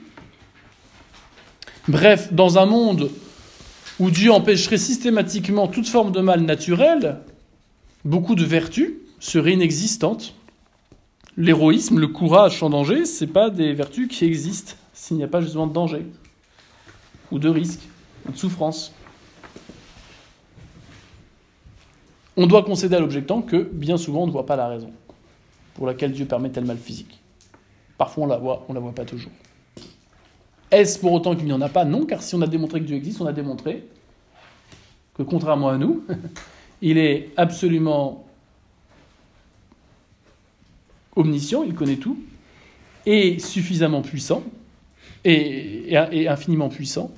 Bref, 1.88 2.32
dans 2.32 2.58
un 2.58 2.66
monde 2.66 3.10
où 3.98 4.12
Dieu 4.12 4.30
empêcherait 4.30 4.78
systématiquement 4.78 5.66
toute 5.66 5.88
forme 5.88 6.12
de 6.12 6.20
mal 6.20 6.42
naturel, 6.42 7.16
beaucoup 8.04 8.36
de 8.36 8.44
vertus 8.44 8.92
seraient 9.18 9.54
inexistantes 9.54 10.36
l'héroïsme, 11.36 11.98
le 11.98 12.06
courage 12.06 12.60
sans 12.60 12.70
danger, 12.70 13.04
ce 13.04 13.24
pas 13.24 13.50
des 13.50 13.72
vertus 13.72 14.06
qui 14.06 14.24
existent 14.24 14.74
s'il 14.92 15.16
n'y 15.16 15.24
a 15.24 15.28
pas 15.28 15.40
justement 15.40 15.66
de 15.66 15.72
danger, 15.72 16.06
ou 17.30 17.38
de 17.38 17.48
risque, 17.48 17.80
ou 18.26 18.32
de 18.32 18.36
souffrance. 18.36 18.92
On 22.36 22.46
doit 22.46 22.62
concéder 22.62 22.96
à 22.96 23.00
l'objectant 23.00 23.42
que 23.42 23.56
bien 23.56 23.96
souvent 23.96 24.22
on 24.22 24.26
ne 24.26 24.32
voit 24.32 24.46
pas 24.46 24.56
la 24.56 24.68
raison 24.68 24.92
pour 25.74 25.86
laquelle 25.86 26.12
Dieu 26.12 26.24
permet 26.24 26.50
tel 26.50 26.64
mal 26.64 26.78
physique. 26.78 27.20
Parfois 27.96 28.24
on 28.24 28.26
la 28.26 28.38
voit, 28.38 28.64
on 28.68 28.72
ne 28.72 28.78
la 28.78 28.80
voit 28.80 28.94
pas 28.94 29.04
toujours. 29.04 29.32
Est-ce 30.70 30.98
pour 30.98 31.12
autant 31.12 31.34
qu'il 31.34 31.46
n'y 31.46 31.52
en 31.52 31.60
a 31.60 31.68
pas? 31.68 31.84
Non, 31.84 32.04
car 32.04 32.22
si 32.22 32.34
on 32.34 32.42
a 32.42 32.46
démontré 32.46 32.80
que 32.80 32.84
Dieu 32.84 32.96
existe, 32.96 33.20
on 33.20 33.26
a 33.26 33.32
démontré 33.32 33.84
que 35.14 35.22
contrairement 35.22 35.70
à 35.70 35.78
nous, 35.78 36.04
il 36.82 36.98
est 36.98 37.30
absolument 37.36 38.24
omniscient, 41.16 41.64
il 41.64 41.74
connaît 41.74 41.96
tout, 41.96 42.18
et 43.06 43.38
suffisamment 43.38 44.02
puissant, 44.02 44.42
et, 45.24 45.96
infiniment 46.28 46.68
puissant. 46.68 47.10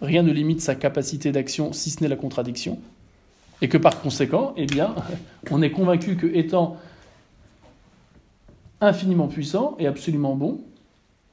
Rien 0.00 0.22
ne 0.22 0.32
limite 0.32 0.60
sa 0.60 0.74
capacité 0.74 1.32
d'action 1.32 1.72
si 1.72 1.90
ce 1.90 2.02
n'est 2.02 2.08
la 2.08 2.16
contradiction. 2.16 2.78
Et 3.60 3.68
que 3.68 3.78
par 3.78 4.00
conséquent, 4.00 4.54
eh 4.56 4.66
on 5.50 5.62
est 5.62 5.70
convaincu 5.70 6.16
que 6.16 6.26
étant 6.26 6.76
infiniment 8.80 9.28
puissant 9.28 9.76
et 9.78 9.86
absolument 9.86 10.34
bon, 10.34 10.60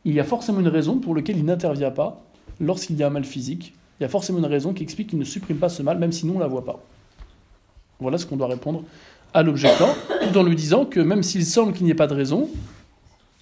il 0.05 0.13
y 0.13 0.19
a 0.19 0.23
forcément 0.23 0.59
une 0.59 0.67
raison 0.67 0.99
pour 0.99 1.15
laquelle 1.15 1.37
il 1.37 1.45
n'intervient 1.45 1.91
pas 1.91 2.21
lorsqu'il 2.59 2.95
y 2.97 3.03
a 3.03 3.07
un 3.07 3.11
mal 3.11 3.25
physique. 3.25 3.73
Il 3.99 4.03
y 4.03 4.05
a 4.05 4.09
forcément 4.09 4.37
une 4.37 4.45
raison 4.45 4.73
qui 4.73 4.83
explique 4.83 5.09
qu'il 5.09 5.19
ne 5.19 5.25
supprime 5.25 5.57
pas 5.57 5.69
ce 5.69 5.81
mal, 5.81 5.97
même 5.97 6.11
si 6.11 6.25
nous 6.25 6.33
on 6.33 6.37
ne 6.37 6.43
la 6.43 6.47
voit 6.47 6.63
pas. 6.63 6.79
Voilà 7.99 8.17
ce 8.17 8.25
qu'on 8.25 8.37
doit 8.37 8.47
répondre 8.47 8.83
à 9.33 9.43
l'objectant, 9.43 9.93
tout 10.21 10.37
en 10.37 10.43
lui 10.43 10.55
disant 10.55 10.85
que 10.85 10.99
même 10.99 11.21
s'il 11.21 11.45
semble 11.45 11.73
qu'il 11.73 11.85
n'y 11.85 11.91
ait 11.91 11.95
pas 11.95 12.07
de 12.07 12.13
raison, 12.13 12.49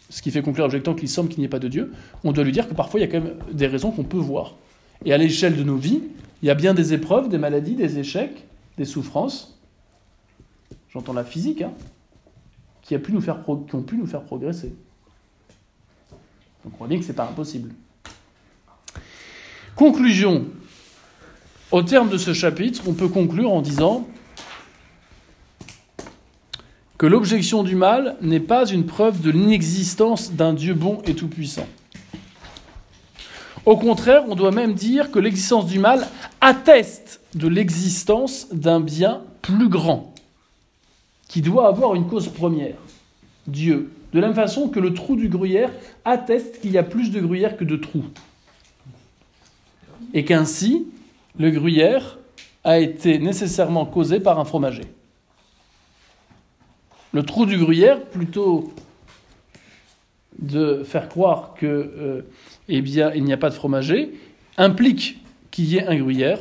ce 0.09 0.21
qui 0.21 0.31
fait 0.31 0.41
conclure 0.41 0.65
l'objectant 0.65 0.93
qu'il 0.95 1.09
semble 1.09 1.29
qu'il 1.29 1.39
n'y 1.39 1.45
ait 1.45 1.49
pas 1.49 1.59
de 1.59 1.67
Dieu, 1.67 1.91
on 2.23 2.31
doit 2.31 2.43
lui 2.43 2.51
dire 2.51 2.67
que 2.67 2.73
parfois 2.73 2.99
il 2.99 3.03
y 3.03 3.05
a 3.05 3.11
quand 3.11 3.21
même 3.21 3.35
des 3.51 3.67
raisons 3.67 3.91
qu'on 3.91 4.03
peut 4.03 4.17
voir. 4.17 4.55
Et 5.05 5.13
à 5.13 5.17
l'échelle 5.17 5.55
de 5.57 5.63
nos 5.63 5.75
vies, 5.75 6.01
il 6.41 6.47
y 6.47 6.49
a 6.49 6.55
bien 6.55 6.73
des 6.73 6.93
épreuves, 6.93 7.29
des 7.29 7.37
maladies, 7.37 7.75
des 7.75 7.99
échecs, 7.99 8.45
des 8.77 8.85
souffrances, 8.85 9.59
j'entends 10.93 11.13
la 11.13 11.23
physique, 11.23 11.61
hein, 11.61 11.73
qui, 12.81 12.95
a 12.95 12.99
pu 12.99 13.11
nous 13.11 13.21
faire 13.21 13.43
qui 13.43 13.75
ont 13.75 13.83
pu 13.83 13.97
nous 13.97 14.07
faire 14.07 14.23
progresser. 14.23 14.73
Donc 16.63 16.73
on 16.75 16.77
voit 16.77 16.87
bien 16.87 16.97
que 16.97 17.03
ce 17.03 17.09
n'est 17.09 17.15
pas 17.15 17.27
impossible. 17.27 17.71
Conclusion. 19.75 20.45
Au 21.71 21.81
terme 21.83 22.09
de 22.09 22.17
ce 22.17 22.33
chapitre, 22.33 22.83
on 22.87 22.93
peut 22.93 23.09
conclure 23.09 23.51
en 23.51 23.61
disant 23.61 24.07
que 26.97 27.05
l'objection 27.05 27.63
du 27.63 27.75
mal 27.75 28.15
n'est 28.21 28.39
pas 28.39 28.65
une 28.65 28.85
preuve 28.85 29.21
de 29.21 29.29
l'inexistence 29.29 30.31
d'un 30.31 30.53
Dieu 30.53 30.73
bon 30.73 31.01
et 31.05 31.13
tout-puissant. 31.13 31.67
Au 33.65 33.77
contraire, 33.77 34.23
on 34.27 34.35
doit 34.35 34.51
même 34.51 34.73
dire 34.73 35.11
que 35.11 35.19
l'existence 35.19 35.67
du 35.67 35.77
mal 35.77 36.07
atteste 36.41 37.19
de 37.35 37.47
l'existence 37.47 38.47
d'un 38.51 38.79
bien 38.79 39.21
plus 39.41 39.69
grand, 39.69 40.13
qui 41.27 41.41
doit 41.41 41.67
avoir 41.67 41.93
une 41.93 42.07
cause 42.07 42.29
première, 42.29 42.77
Dieu. 43.45 43.91
De 44.13 44.19
la 44.21 44.27
même 44.27 44.35
façon 44.35 44.69
que 44.69 44.79
le 44.79 44.93
trou 44.93 45.17
du 45.17 45.27
gruyère 45.27 45.69
atteste 46.05 46.61
qu'il 46.61 46.71
y 46.71 46.77
a 46.77 46.83
plus 46.83 47.11
de 47.11 47.19
gruyère 47.19 47.57
que 47.57 47.65
de 47.65 47.75
trous. 47.75 48.05
Et 50.13 50.23
qu'ainsi, 50.23 50.87
le 51.37 51.51
gruyère 51.51 52.17
a 52.63 52.79
été 52.79 53.19
nécessairement 53.19 53.85
causé 53.85 54.21
par 54.21 54.39
un 54.39 54.45
fromager. 54.45 54.85
Le 57.13 57.23
trou 57.23 57.45
du 57.45 57.57
gruyère, 57.57 58.03
plutôt 58.03 58.73
de 60.39 60.83
faire 60.83 61.09
croire 61.09 61.53
que, 61.55 61.65
euh, 61.65 62.21
eh 62.69 62.77
il 62.77 63.23
n'y 63.23 63.33
a 63.33 63.37
pas 63.37 63.49
de 63.49 63.55
fromager, 63.55 64.13
implique 64.57 65.19
qu'il 65.51 65.65
y 65.65 65.77
ait 65.77 65.87
un 65.87 65.97
gruyère 65.97 66.39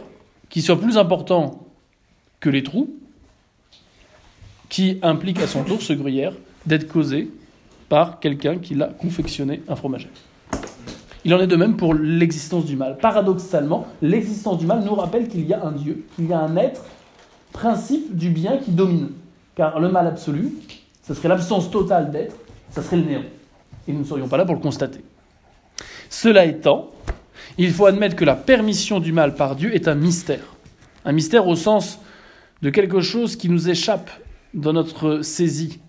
qui 0.49 0.63
soit 0.63 0.81
plus 0.81 0.99
important 0.99 1.67
que 2.41 2.51
les 2.51 2.63
trous, 2.63 2.95
qui 4.69 4.99
implique 5.03 5.41
à 5.41 5.47
son 5.47 5.65
tour 5.65 5.81
ce 5.81 5.93
gruyère 5.93 6.33
d'être 6.67 6.89
causé 6.89 7.31
par 7.89 8.21
quelqu'un 8.21 8.59
qui 8.59 8.75
l'a 8.75 8.89
confectionné 8.89 9.63
un 9.69 9.77
fromager. 9.77 10.09
Il 11.25 11.35
en 11.35 11.41
est 11.41 11.47
de 11.47 11.57
même 11.57 11.77
pour 11.77 11.95
l'existence 11.95 12.65
du 12.65 12.77
mal. 12.77 12.99
Paradoxalement, 12.99 13.87
l'existence 14.03 14.59
du 14.59 14.67
mal 14.67 14.85
nous 14.85 14.95
rappelle 14.95 15.29
qu'il 15.29 15.47
y 15.47 15.55
a 15.55 15.65
un 15.65 15.73
Dieu, 15.73 16.05
qu'il 16.15 16.27
y 16.27 16.33
a 16.33 16.39
un 16.39 16.57
être, 16.57 16.85
principe 17.53 18.17
du 18.17 18.31
bien 18.31 18.59
qui 18.59 18.71
domine. 18.71 19.09
Car 19.57 19.81
le 19.81 19.89
mal 19.89 20.07
absolu, 20.07 20.53
ce 21.03 21.15
serait 21.15 21.29
l'absence 21.29 21.71
totale 21.71 22.11
d'être, 22.11 22.37
ça 22.71 22.83
serait 22.83 22.99
le 22.99 23.05
néant. 23.05 23.25
Et 23.89 23.93
nous 23.93 24.01
ne 24.01 24.05
serions 24.05 24.29
pas 24.29 24.37
là 24.37 24.45
pour 24.45 24.55
le 24.55 24.61
constater. 24.61 25.01
Cela 26.11 26.45
étant, 26.45 26.91
il 27.57 27.73
faut 27.73 27.87
admettre 27.87 28.17
que 28.17 28.25
la 28.25 28.37
permission 28.37 29.01
du 29.01 29.13
mal 29.13 29.35
par 29.35 29.57
Dieu 29.57 29.75
est 29.75 29.89
un 29.89 29.95
mystère. 29.95 30.57
Un 31.07 31.13
mystère 31.13 31.47
au 31.47 31.57
sens 31.57 32.01
de 32.61 32.69
quelque 32.69 33.01
chose 33.01 33.37
qui 33.37 33.49
nous 33.49 33.71
échappe 33.71 34.11
dans 34.53 34.75
notre 34.75 35.23
saisie. 35.23 35.81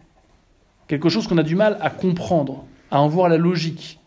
Quelque 0.87 1.09
chose 1.09 1.27
qu'on 1.27 1.37
a 1.37 1.43
du 1.43 1.55
mal 1.55 1.77
à 1.81 1.89
comprendre, 1.89 2.63
à 2.89 3.01
en 3.01 3.09
voir 3.09 3.27
la 3.27 3.37
logique. 3.37 3.99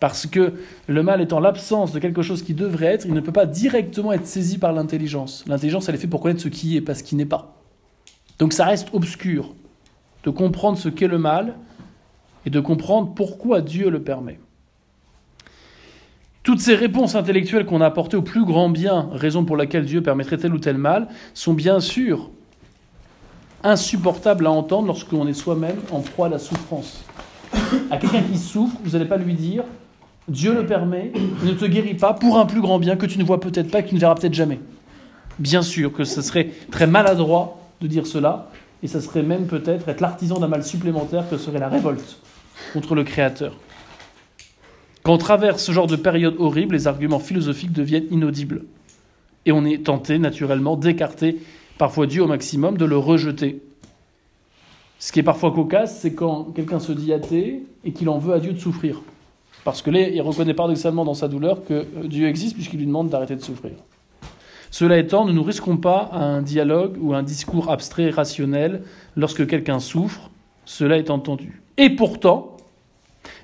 Parce 0.00 0.26
que 0.26 0.54
le 0.88 1.02
mal 1.04 1.20
étant 1.20 1.38
l'absence 1.38 1.92
de 1.92 2.00
quelque 2.00 2.22
chose 2.22 2.42
qui 2.42 2.54
devrait 2.54 2.86
être, 2.86 3.04
il 3.06 3.14
ne 3.14 3.20
peut 3.20 3.32
pas 3.32 3.46
directement 3.46 4.12
être 4.12 4.26
saisi 4.26 4.58
par 4.58 4.72
l'intelligence. 4.72 5.44
L'intelligence, 5.46 5.88
elle 5.88 5.94
est 5.94 5.98
faite 5.98 6.10
pour 6.10 6.20
connaître 6.20 6.40
ce 6.40 6.48
qui 6.48 6.76
est, 6.76 6.80
pas 6.80 6.94
ce 6.94 7.04
qui 7.04 7.14
n'est 7.14 7.26
pas. 7.26 7.59
Donc 8.40 8.54
ça 8.54 8.64
reste 8.64 8.88
obscur 8.94 9.54
de 10.24 10.30
comprendre 10.30 10.78
ce 10.78 10.88
qu'est 10.88 11.06
le 11.06 11.18
mal 11.18 11.54
et 12.46 12.50
de 12.50 12.58
comprendre 12.58 13.12
pourquoi 13.14 13.60
Dieu 13.60 13.90
le 13.90 14.02
permet. 14.02 14.40
Toutes 16.42 16.60
ces 16.60 16.74
réponses 16.74 17.14
intellectuelles 17.14 17.66
qu'on 17.66 17.82
a 17.82 17.86
apportées 17.86 18.16
au 18.16 18.22
plus 18.22 18.46
grand 18.46 18.70
bien, 18.70 19.10
raison 19.12 19.44
pour 19.44 19.58
laquelle 19.58 19.84
Dieu 19.84 20.02
permettrait 20.02 20.38
tel 20.38 20.54
ou 20.54 20.58
tel 20.58 20.78
mal, 20.78 21.08
sont 21.34 21.52
bien 21.52 21.80
sûr 21.80 22.30
insupportables 23.62 24.46
à 24.46 24.50
entendre 24.50 24.86
lorsqu'on 24.86 25.28
est 25.28 25.34
soi-même 25.34 25.76
en 25.92 26.00
proie 26.00 26.28
à 26.28 26.30
la 26.30 26.38
souffrance. 26.38 27.04
À 27.90 27.98
quelqu'un 27.98 28.22
qui 28.22 28.38
souffre, 28.38 28.74
vous 28.82 28.92
n'allez 28.92 29.04
pas 29.04 29.18
lui 29.18 29.34
dire 29.34 29.64
Dieu 30.28 30.54
le 30.54 30.64
permet, 30.64 31.12
il 31.42 31.48
ne 31.50 31.54
te 31.54 31.66
guérit 31.66 31.94
pas 31.94 32.14
pour 32.14 32.38
un 32.38 32.46
plus 32.46 32.62
grand 32.62 32.78
bien 32.78 32.96
que 32.96 33.04
tu 33.04 33.18
ne 33.18 33.24
vois 33.24 33.38
peut-être 33.38 33.70
pas 33.70 33.80
et 33.80 33.82
que 33.82 33.88
tu 33.88 33.96
ne 33.96 34.00
verras 34.00 34.14
peut-être 34.14 34.32
jamais. 34.32 34.60
Bien 35.38 35.60
sûr 35.60 35.92
que 35.92 36.04
ce 36.04 36.22
serait 36.22 36.52
très 36.70 36.86
maladroit 36.86 37.59
de 37.80 37.86
dire 37.86 38.06
cela, 38.06 38.50
et 38.82 38.88
ce 38.88 39.00
serait 39.00 39.22
même 39.22 39.46
peut-être 39.46 39.88
être 39.88 40.00
l'artisan 40.00 40.38
d'un 40.38 40.48
mal 40.48 40.64
supplémentaire 40.64 41.28
que 41.28 41.36
serait 41.36 41.58
la 41.58 41.68
révolte 41.68 42.18
contre 42.72 42.94
le 42.94 43.04
Créateur. 43.04 43.54
Quand 45.02 45.14
on 45.14 45.18
traverse 45.18 45.64
ce 45.64 45.72
genre 45.72 45.86
de 45.86 45.96
période 45.96 46.36
horrible, 46.38 46.74
les 46.74 46.86
arguments 46.86 47.20
philosophiques 47.20 47.72
deviennent 47.72 48.06
inaudibles. 48.10 48.64
Et 49.46 49.52
on 49.52 49.64
est 49.64 49.84
tenté, 49.84 50.18
naturellement, 50.18 50.76
d'écarter 50.76 51.38
parfois 51.78 52.06
Dieu 52.06 52.22
au 52.22 52.26
maximum, 52.26 52.76
de 52.76 52.84
le 52.84 52.98
rejeter. 52.98 53.62
Ce 54.98 55.12
qui 55.12 55.20
est 55.20 55.22
parfois 55.22 55.52
cocasse, 55.52 55.98
c'est 56.00 56.12
quand 56.12 56.52
quelqu'un 56.54 56.78
se 56.78 56.92
dit 56.92 57.14
athée 57.14 57.62
et 57.84 57.92
qu'il 57.92 58.10
en 58.10 58.18
veut 58.18 58.34
à 58.34 58.40
Dieu 58.40 58.52
de 58.52 58.58
souffrir. 58.58 59.00
Parce 59.64 59.80
que 59.80 59.90
là, 59.90 60.00
il 60.00 60.20
reconnaît 60.20 60.52
paradoxalement 60.52 61.06
dans 61.06 61.14
sa 61.14 61.28
douleur 61.28 61.64
que 61.64 61.86
Dieu 62.06 62.28
existe 62.28 62.54
puisqu'il 62.54 62.78
lui 62.78 62.86
demande 62.86 63.08
d'arrêter 63.08 63.36
de 63.36 63.42
souffrir. 63.42 63.72
Cela 64.70 64.98
étant, 64.98 65.24
ne 65.24 65.32
nous 65.32 65.42
risquons 65.42 65.76
pas 65.76 66.10
un 66.12 66.42
dialogue 66.42 66.96
ou 67.00 67.14
un 67.14 67.22
discours 67.22 67.70
abstrait 67.70 68.04
et 68.04 68.10
rationnel 68.10 68.82
lorsque 69.16 69.46
quelqu'un 69.46 69.80
souffre, 69.80 70.30
cela 70.64 70.96
est 70.96 71.10
entendu. 71.10 71.62
Et 71.76 71.90
pourtant, 71.90 72.56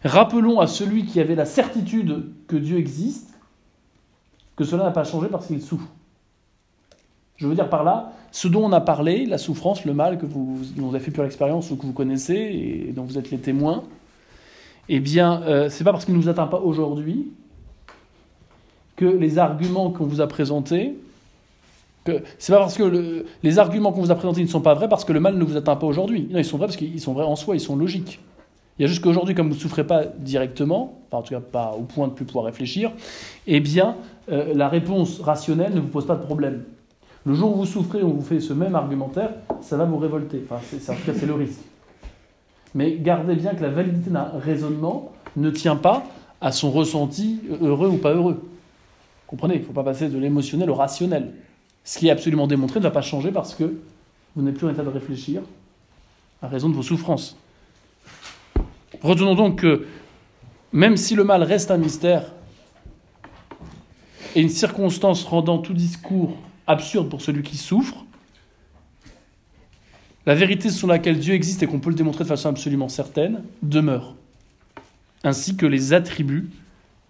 rappelons 0.05 0.61
à 0.61 0.67
celui 0.67 1.05
qui 1.05 1.21
avait 1.21 1.35
la 1.35 1.45
certitude 1.45 2.33
que 2.47 2.57
Dieu 2.57 2.79
existe 2.79 3.31
que 4.55 4.65
cela 4.65 4.85
n'a 4.85 4.91
pas 4.91 5.05
changé 5.05 5.29
parce 5.29 5.47
qu'il 5.47 5.61
souffre. 5.61 5.89
Je 7.37 7.47
veux 7.47 7.55
dire 7.55 7.69
par 7.69 7.85
là, 7.85 8.13
ce 8.31 8.49
dont 8.49 8.65
on 8.65 8.73
a 8.73 8.81
parlé, 8.81 9.27
la 9.27 9.37
souffrance, 9.37 9.85
le 9.85 9.93
mal 9.93 10.19
que 10.19 10.25
vous, 10.25 10.61
dont 10.77 10.89
avez 10.89 11.01
fait 11.01 11.11
pure 11.11 11.25
expérience 11.25 11.71
ou 11.71 11.77
que 11.77 11.85
vous 11.85 11.93
connaissez 11.93 12.87
et 12.89 12.93
dont 12.93 13.05
vous 13.05 13.19
êtes 13.19 13.31
les 13.31 13.39
témoins, 13.39 13.85
eh 14.89 15.01
bien, 15.01 15.43
euh, 15.43 15.69
c'est 15.69 15.85
pas 15.85 15.93
parce 15.93 16.05
qu'il 16.05 16.15
ne 16.15 16.21
nous 16.21 16.29
atteint 16.29 16.47
pas 16.47 16.61
aujourd'hui 16.61 17.33
que 18.95 19.05
les 19.05 19.39
arguments 19.39 19.91
qu'on 19.91 20.07
vous 20.07 20.23
a 20.23 20.27
présentés, 20.27 20.97
que 22.07 22.23
c'est 22.39 22.53
pas 22.53 22.61
parce 22.61 22.77
que 22.77 23.25
les 23.43 23.59
arguments 23.59 23.93
qu'on 23.93 24.01
vous 24.01 24.11
a 24.11 24.15
présentés 24.15 24.43
ne 24.43 24.47
sont 24.47 24.63
pas 24.63 24.75
vrais 24.75 24.89
parce 24.89 25.05
que 25.05 25.13
le 25.13 25.21
mal 25.21 25.37
ne 25.37 25.45
vous 25.45 25.57
atteint 25.57 25.77
pas 25.77 25.87
aujourd'hui. 25.87 26.29
Non, 26.31 26.39
ils 26.39 26.45
sont 26.45 26.57
vrais 26.57 26.67
parce 26.67 26.77
qu'ils 26.77 27.01
sont 27.01 27.13
vrais 27.13 27.25
en 27.25 27.37
soi, 27.37 27.57
ils 27.57 27.61
sont 27.61 27.77
logiques. 27.77 28.21
Il 28.79 28.83
y 28.83 28.85
a 28.85 28.89
juste 28.89 29.03
qu'aujourd'hui, 29.03 29.35
comme 29.35 29.49
vous 29.49 29.55
ne 29.55 29.61
souffrez 29.61 29.87
pas 29.87 30.05
directement, 30.05 31.01
en 31.11 31.23
tout 31.23 31.35
cas 31.35 31.41
pas 31.41 31.75
au 31.79 31.83
point 31.83 32.09
de 32.09 32.13
plus 32.13 32.27
pouvoir 32.27 32.45
réfléchir, 32.45 32.93
eh 33.47 33.61
bien, 33.61 33.97
euh, 34.31 34.53
la 34.55 34.69
réponse 34.69 35.21
rationnelle 35.21 35.75
ne 35.75 35.81
vous 35.81 35.89
pose 35.89 36.07
pas 36.07 36.17
de 36.17 36.23
problème. 36.23 36.65
Le 37.25 37.35
jour 37.35 37.53
où 37.53 37.57
vous 37.57 37.67
souffrez, 37.67 38.03
on 38.03 38.11
vous 38.11 38.23
fait 38.23 38.39
ce 38.39 38.53
même 38.53 38.75
argumentaire, 38.75 39.31
ça 39.61 39.77
va 39.77 39.85
vous 39.85 39.97
révolter. 39.97 40.43
Enfin, 40.45 40.61
c'est, 40.63 40.91
en 40.91 40.95
tout 40.95 41.07
cas, 41.07 41.13
c'est 41.19 41.27
le 41.27 41.35
risque. 41.35 41.61
Mais 42.75 42.97
gardez 42.99 43.35
bien 43.35 43.55
que 43.55 43.63
la 43.63 43.71
validité 43.71 44.11
d'un 44.11 44.31
raisonnement 44.39 45.13
ne 45.37 45.51
tient 45.51 45.77
pas 45.77 46.05
à 46.41 46.53
son 46.53 46.71
ressenti 46.71 47.41
heureux 47.63 47.89
ou 47.89 47.97
pas 47.97 48.13
heureux. 48.13 48.43
Comprenez, 49.27 49.55
il 49.55 49.61
ne 49.63 49.67
faut 49.67 49.73
pas 49.73 49.83
passer 49.83 50.09
de 50.09 50.19
l'émotionnel 50.19 50.71
au 50.71 50.75
rationnel. 50.75 51.33
Ce 51.87 51.99
qui 51.99 52.09
est 52.09 52.11
absolument 52.11 52.49
démontré 52.49 52.81
ne 52.81 52.83
va 52.83 52.91
pas 52.91 53.01
changer 53.01 53.31
parce 53.31 53.55
que 53.55 53.79
vous 54.35 54.43
n'êtes 54.43 54.57
plus 54.57 54.67
en 54.67 54.71
état 54.71 54.83
de 54.83 54.89
réfléchir 54.89 55.41
à 56.43 56.49
raison 56.49 56.69
de 56.69 56.75
vos 56.75 56.83
souffrances. 56.83 57.37
Retenons 59.03 59.37
donc 59.37 59.61
que 59.61 59.87
même 60.73 60.97
si 60.97 61.15
le 61.15 61.23
mal 61.23 61.45
reste 61.45 61.71
un 61.71 61.77
mystère 61.79 62.33
et 64.35 64.41
une 64.41 64.49
circonstance 64.49 65.23
rendant 65.23 65.59
tout 65.59 65.75
discours 65.75 66.37
absurde 66.67 67.09
pour 67.09 67.23
celui 67.23 67.45
qui 67.45 67.57
souffre, 67.57 68.05
la 70.27 70.35
vérité 70.35 70.71
sur 70.71 70.89
laquelle 70.89 71.21
Dieu 71.21 71.35
existe 71.35 71.63
et 71.63 71.69
qu'on 71.69 71.79
peut 71.79 71.91
le 71.91 71.95
démontrer 71.95 72.25
de 72.25 72.29
façon 72.29 72.49
absolument 72.49 72.89
certaine 72.89 73.45
demeure, 73.63 74.17
ainsi 75.23 75.57
que 75.57 75.67
les 75.67 75.93
attributs 75.93 76.51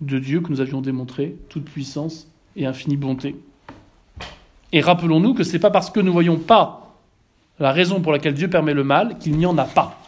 de 0.03 0.19
Dieu 0.19 0.43
que 0.43 0.51
nous 0.51 0.61
avions 0.61 0.83
démontrés, 0.83 1.35
toute 1.49 1.65
puissance 1.65 2.29
et 2.57 2.67
infinie 2.67 2.99
bonté. 2.99 3.37
Et 4.73 4.81
rappelons-nous 4.81 5.35
que 5.35 5.45
ce 5.45 5.53
n'est 5.53 5.59
pas 5.59 5.71
parce 5.71 5.91
que 5.91 6.01
nous 6.01 6.07
ne 6.07 6.13
voyons 6.13 6.39
pas 6.39 6.95
la 7.59 7.73
raison 7.73 8.01
pour 8.01 8.13
laquelle 8.13 8.35
Dieu 8.35 8.49
permet 8.49 8.75
le 8.75 8.85
mal 8.85 9.19
qu'il 9.19 9.37
n'y 9.37 9.47
en 9.47 9.57
a 9.59 9.65
pas. 9.65 9.99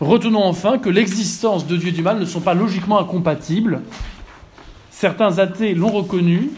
Retenons 0.00 0.44
enfin 0.44 0.78
que 0.78 0.88
l'existence 0.88 1.66
de 1.66 1.76
Dieu 1.76 1.88
et 1.88 1.92
du 1.92 2.02
mal 2.02 2.18
ne 2.18 2.24
sont 2.24 2.40
pas 2.40 2.54
logiquement 2.54 2.98
incompatibles. 3.00 3.82
Certains 4.90 5.38
athées 5.38 5.74
l'ont 5.74 5.90
reconnu 5.90 6.50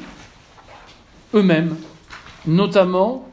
eux-mêmes, 1.35 1.77
notamment 2.47 3.27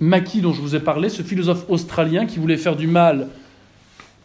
Mackie 0.00 0.40
dont 0.40 0.54
je 0.54 0.62
vous 0.62 0.74
ai 0.74 0.80
parlé, 0.80 1.10
ce 1.10 1.22
philosophe 1.22 1.66
australien 1.68 2.26
qui 2.26 2.38
voulait 2.38 2.56
faire 2.56 2.74
du 2.74 2.86
mal 2.86 3.28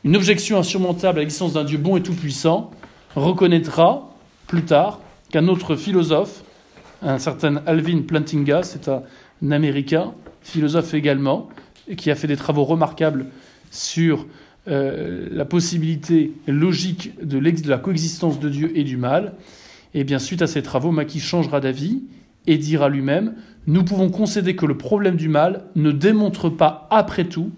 une 0.05 0.15
objection 0.15 0.57
insurmontable 0.57 1.19
à 1.19 1.21
l'existence 1.21 1.53
d'un 1.53 1.65
Dieu 1.65 1.77
bon 1.77 1.97
et 1.97 2.01
tout-puissant, 2.01 2.71
reconnaîtra 3.15 4.09
plus 4.47 4.63
tard 4.63 4.99
qu'un 5.31 5.47
autre 5.47 5.75
philosophe, 5.75 6.43
un 7.05 7.19
certain 7.19 7.57
Alvin 7.65 8.01
Plantinga, 8.01 8.63
c'est 8.63 8.89
un 8.89 9.03
Américain, 9.51 10.13
philosophe 10.41 10.93
également, 10.93 11.49
qui 11.97 12.09
a 12.09 12.15
fait 12.15 12.27
des 12.27 12.35
travaux 12.35 12.63
remarquables 12.63 13.27
sur 13.69 14.25
euh, 14.67 15.27
la 15.31 15.45
possibilité 15.45 16.33
logique 16.47 17.13
de, 17.23 17.39
la 17.69 17.77
coexistence 17.77 18.39
de 18.39 18.49
Dieu 18.49 18.71
et 18.75 18.83
du 18.83 18.97
mal. 18.97 19.33
Et 19.93 20.03
bien, 20.03 20.17
suite 20.17 20.41
à 20.41 20.47
ces 20.47 20.63
travaux, 20.63 20.91
Mackie 20.91 21.19
changera 21.19 21.59
d'avis 21.59 22.03
et 22.47 22.57
dira 22.57 22.89
lui-même 22.89 23.35
Nous 23.67 23.83
pouvons 23.83 24.09
concéder 24.09 24.55
que 24.55 24.65
le 24.65 24.77
problème 24.77 25.15
du 25.15 25.29
mal 25.29 25.65
ne 25.75 25.91
démontre 25.91 26.49
pas, 26.49 26.87
après 26.89 27.25
tout, 27.25 27.51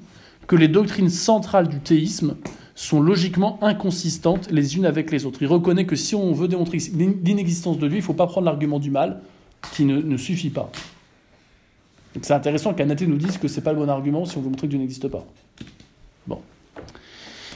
que 0.48 0.58
les 0.58 0.68
doctrines 0.68 1.10
centrales 1.10 1.70
du 1.70 1.80
théisme 1.80 2.36
sont 2.76 3.02
logiquement 3.02 3.58
inconsistantes 3.64 4.52
les 4.52 4.78
unes 4.78 4.86
avec 4.86 5.10
les 5.10 5.26
autres. 5.26 5.42
Il 5.42 5.48
reconnaît 5.48 5.86
que 5.86 5.96
si 5.96 6.16
on 6.16 6.32
veut 6.34 6.48
démontrer 6.48 6.78
l'inexistence 7.24 7.80
de 7.80 7.88
Dieu, 7.88 7.98
il 7.98 8.02
ne 8.02 8.06
faut 8.06 8.14
pas 8.14 8.28
prendre 8.28 8.46
l'argument 8.46 8.80
du 8.80 8.92
mal, 8.92 9.22
qui 9.74 9.86
ne, 9.86 10.18
suffit 10.18 10.50
pas. 10.50 10.72
C'est 12.22 12.34
intéressant 12.34 12.74
qu'un 12.74 12.90
athée 12.90 13.08
nous 13.08 13.18
dise 13.18 13.38
que 13.38 13.48
ce 13.48 13.58
n'est 13.58 13.64
pas 13.64 13.74
le 13.74 13.80
bon 13.80 13.90
argument 13.90 14.26
si 14.26 14.38
on 14.38 14.42
veut 14.42 14.50
montrer 14.50 14.68
que 14.68 14.72
Dieu 14.72 14.80
n'existe 14.80 15.08
pas. 15.08 15.26
Bon. 16.26 16.42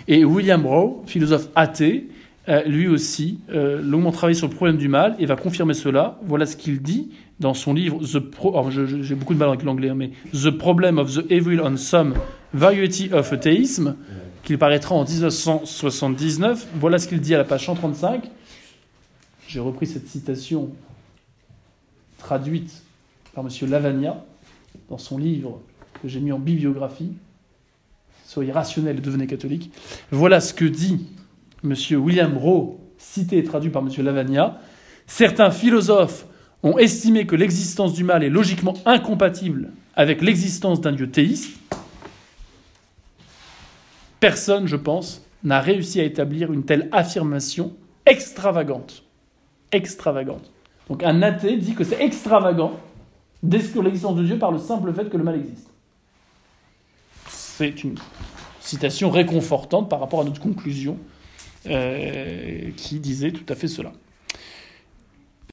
Et 0.07 0.23
William 0.23 0.65
Rowe, 0.65 1.03
philosophe 1.07 1.49
athée, 1.55 2.07
euh, 2.49 2.63
lui 2.63 2.87
aussi, 2.87 3.39
euh, 3.51 3.81
longuement 3.81 4.11
travaillé 4.11 4.35
sur 4.35 4.47
le 4.47 4.53
problème 4.53 4.77
du 4.77 4.87
mal 4.87 5.15
et 5.19 5.25
va 5.25 5.35
confirmer 5.35 5.73
cela. 5.73 6.19
Voilà 6.25 6.45
ce 6.45 6.55
qu'il 6.55 6.81
dit 6.81 7.11
dans 7.39 7.53
son 7.53 7.73
livre 7.73 7.99
The 7.99 8.19
Pro 8.19 8.69
j'ai 8.69 9.15
beaucoup 9.15 9.33
de 9.33 9.39
mal 9.39 9.49
avec 9.49 9.63
l'anglais, 9.63 9.89
hein, 9.89 9.95
mais 9.95 10.11
The 10.33 10.51
Problem 10.51 10.97
of 10.97 11.13
the 11.13 11.31
Evil 11.31 11.59
on 11.63 11.77
Some 11.77 12.13
Variety 12.53 13.11
of 13.13 13.31
Atheism, 13.31 13.95
qu'il 14.43 14.57
paraîtra 14.57 14.95
en 14.95 15.05
1979. 15.05 16.67
Voilà 16.75 16.99
ce 16.99 17.07
qu'il 17.07 17.19
dit 17.19 17.33
à 17.35 17.37
la 17.37 17.43
page 17.43 17.65
135. 17.65 18.23
J'ai 19.47 19.59
repris 19.59 19.85
cette 19.85 20.07
citation 20.07 20.69
traduite 22.31 22.83
par 23.35 23.43
M. 23.43 23.69
Lavagna 23.69 24.23
dans 24.89 24.97
son 24.97 25.17
livre 25.17 25.59
que 26.01 26.07
j'ai 26.07 26.21
mis 26.21 26.31
en 26.31 26.39
bibliographie. 26.39 27.11
Soyez 28.23 28.53
rationnel 28.53 28.99
et 28.99 29.01
devenez 29.01 29.27
catholique. 29.27 29.69
Voilà 30.11 30.39
ce 30.39 30.53
que 30.53 30.63
dit 30.63 31.07
M. 31.65 31.75
William 31.91 32.37
Rowe, 32.37 32.79
cité 32.97 33.37
et 33.37 33.43
traduit 33.43 33.69
par 33.69 33.83
M. 33.83 33.89
Lavagna, 34.05 34.61
certains 35.07 35.51
philosophes 35.51 36.25
ont 36.63 36.77
estimé 36.77 37.27
que 37.27 37.35
l'existence 37.35 37.93
du 37.93 38.05
mal 38.05 38.23
est 38.23 38.29
logiquement 38.29 38.75
incompatible 38.85 39.71
avec 39.97 40.21
l'existence 40.21 40.79
d'un 40.79 40.93
Dieu 40.93 41.11
théiste. 41.11 41.59
Personne, 44.21 44.67
je 44.67 44.77
pense, 44.77 45.21
n'a 45.43 45.59
réussi 45.59 45.99
à 45.99 46.05
établir 46.05 46.53
une 46.53 46.63
telle 46.63 46.87
affirmation 46.93 47.73
extravagante. 48.05 49.03
Extravagante. 49.73 50.49
Donc 50.89 51.03
un 51.03 51.21
athée 51.21 51.57
dit 51.57 51.73
que 51.73 51.83
c'est 51.83 52.01
extravagant 52.01 52.73
d'exclure 53.43 53.83
l'existence 53.83 54.15
de 54.15 54.23
Dieu 54.23 54.37
par 54.37 54.51
le 54.51 54.59
simple 54.59 54.93
fait 54.93 55.09
que 55.09 55.17
le 55.17 55.23
mal 55.23 55.35
existe. 55.35 55.67
C'est 57.27 57.83
une 57.83 57.95
citation 58.59 59.09
réconfortante 59.09 59.89
par 59.89 59.99
rapport 59.99 60.21
à 60.21 60.23
notre 60.23 60.41
conclusion 60.41 60.97
euh, 61.67 62.71
qui 62.75 62.99
disait 62.99 63.31
tout 63.31 63.45
à 63.49 63.55
fait 63.55 63.67
cela. 63.67 63.91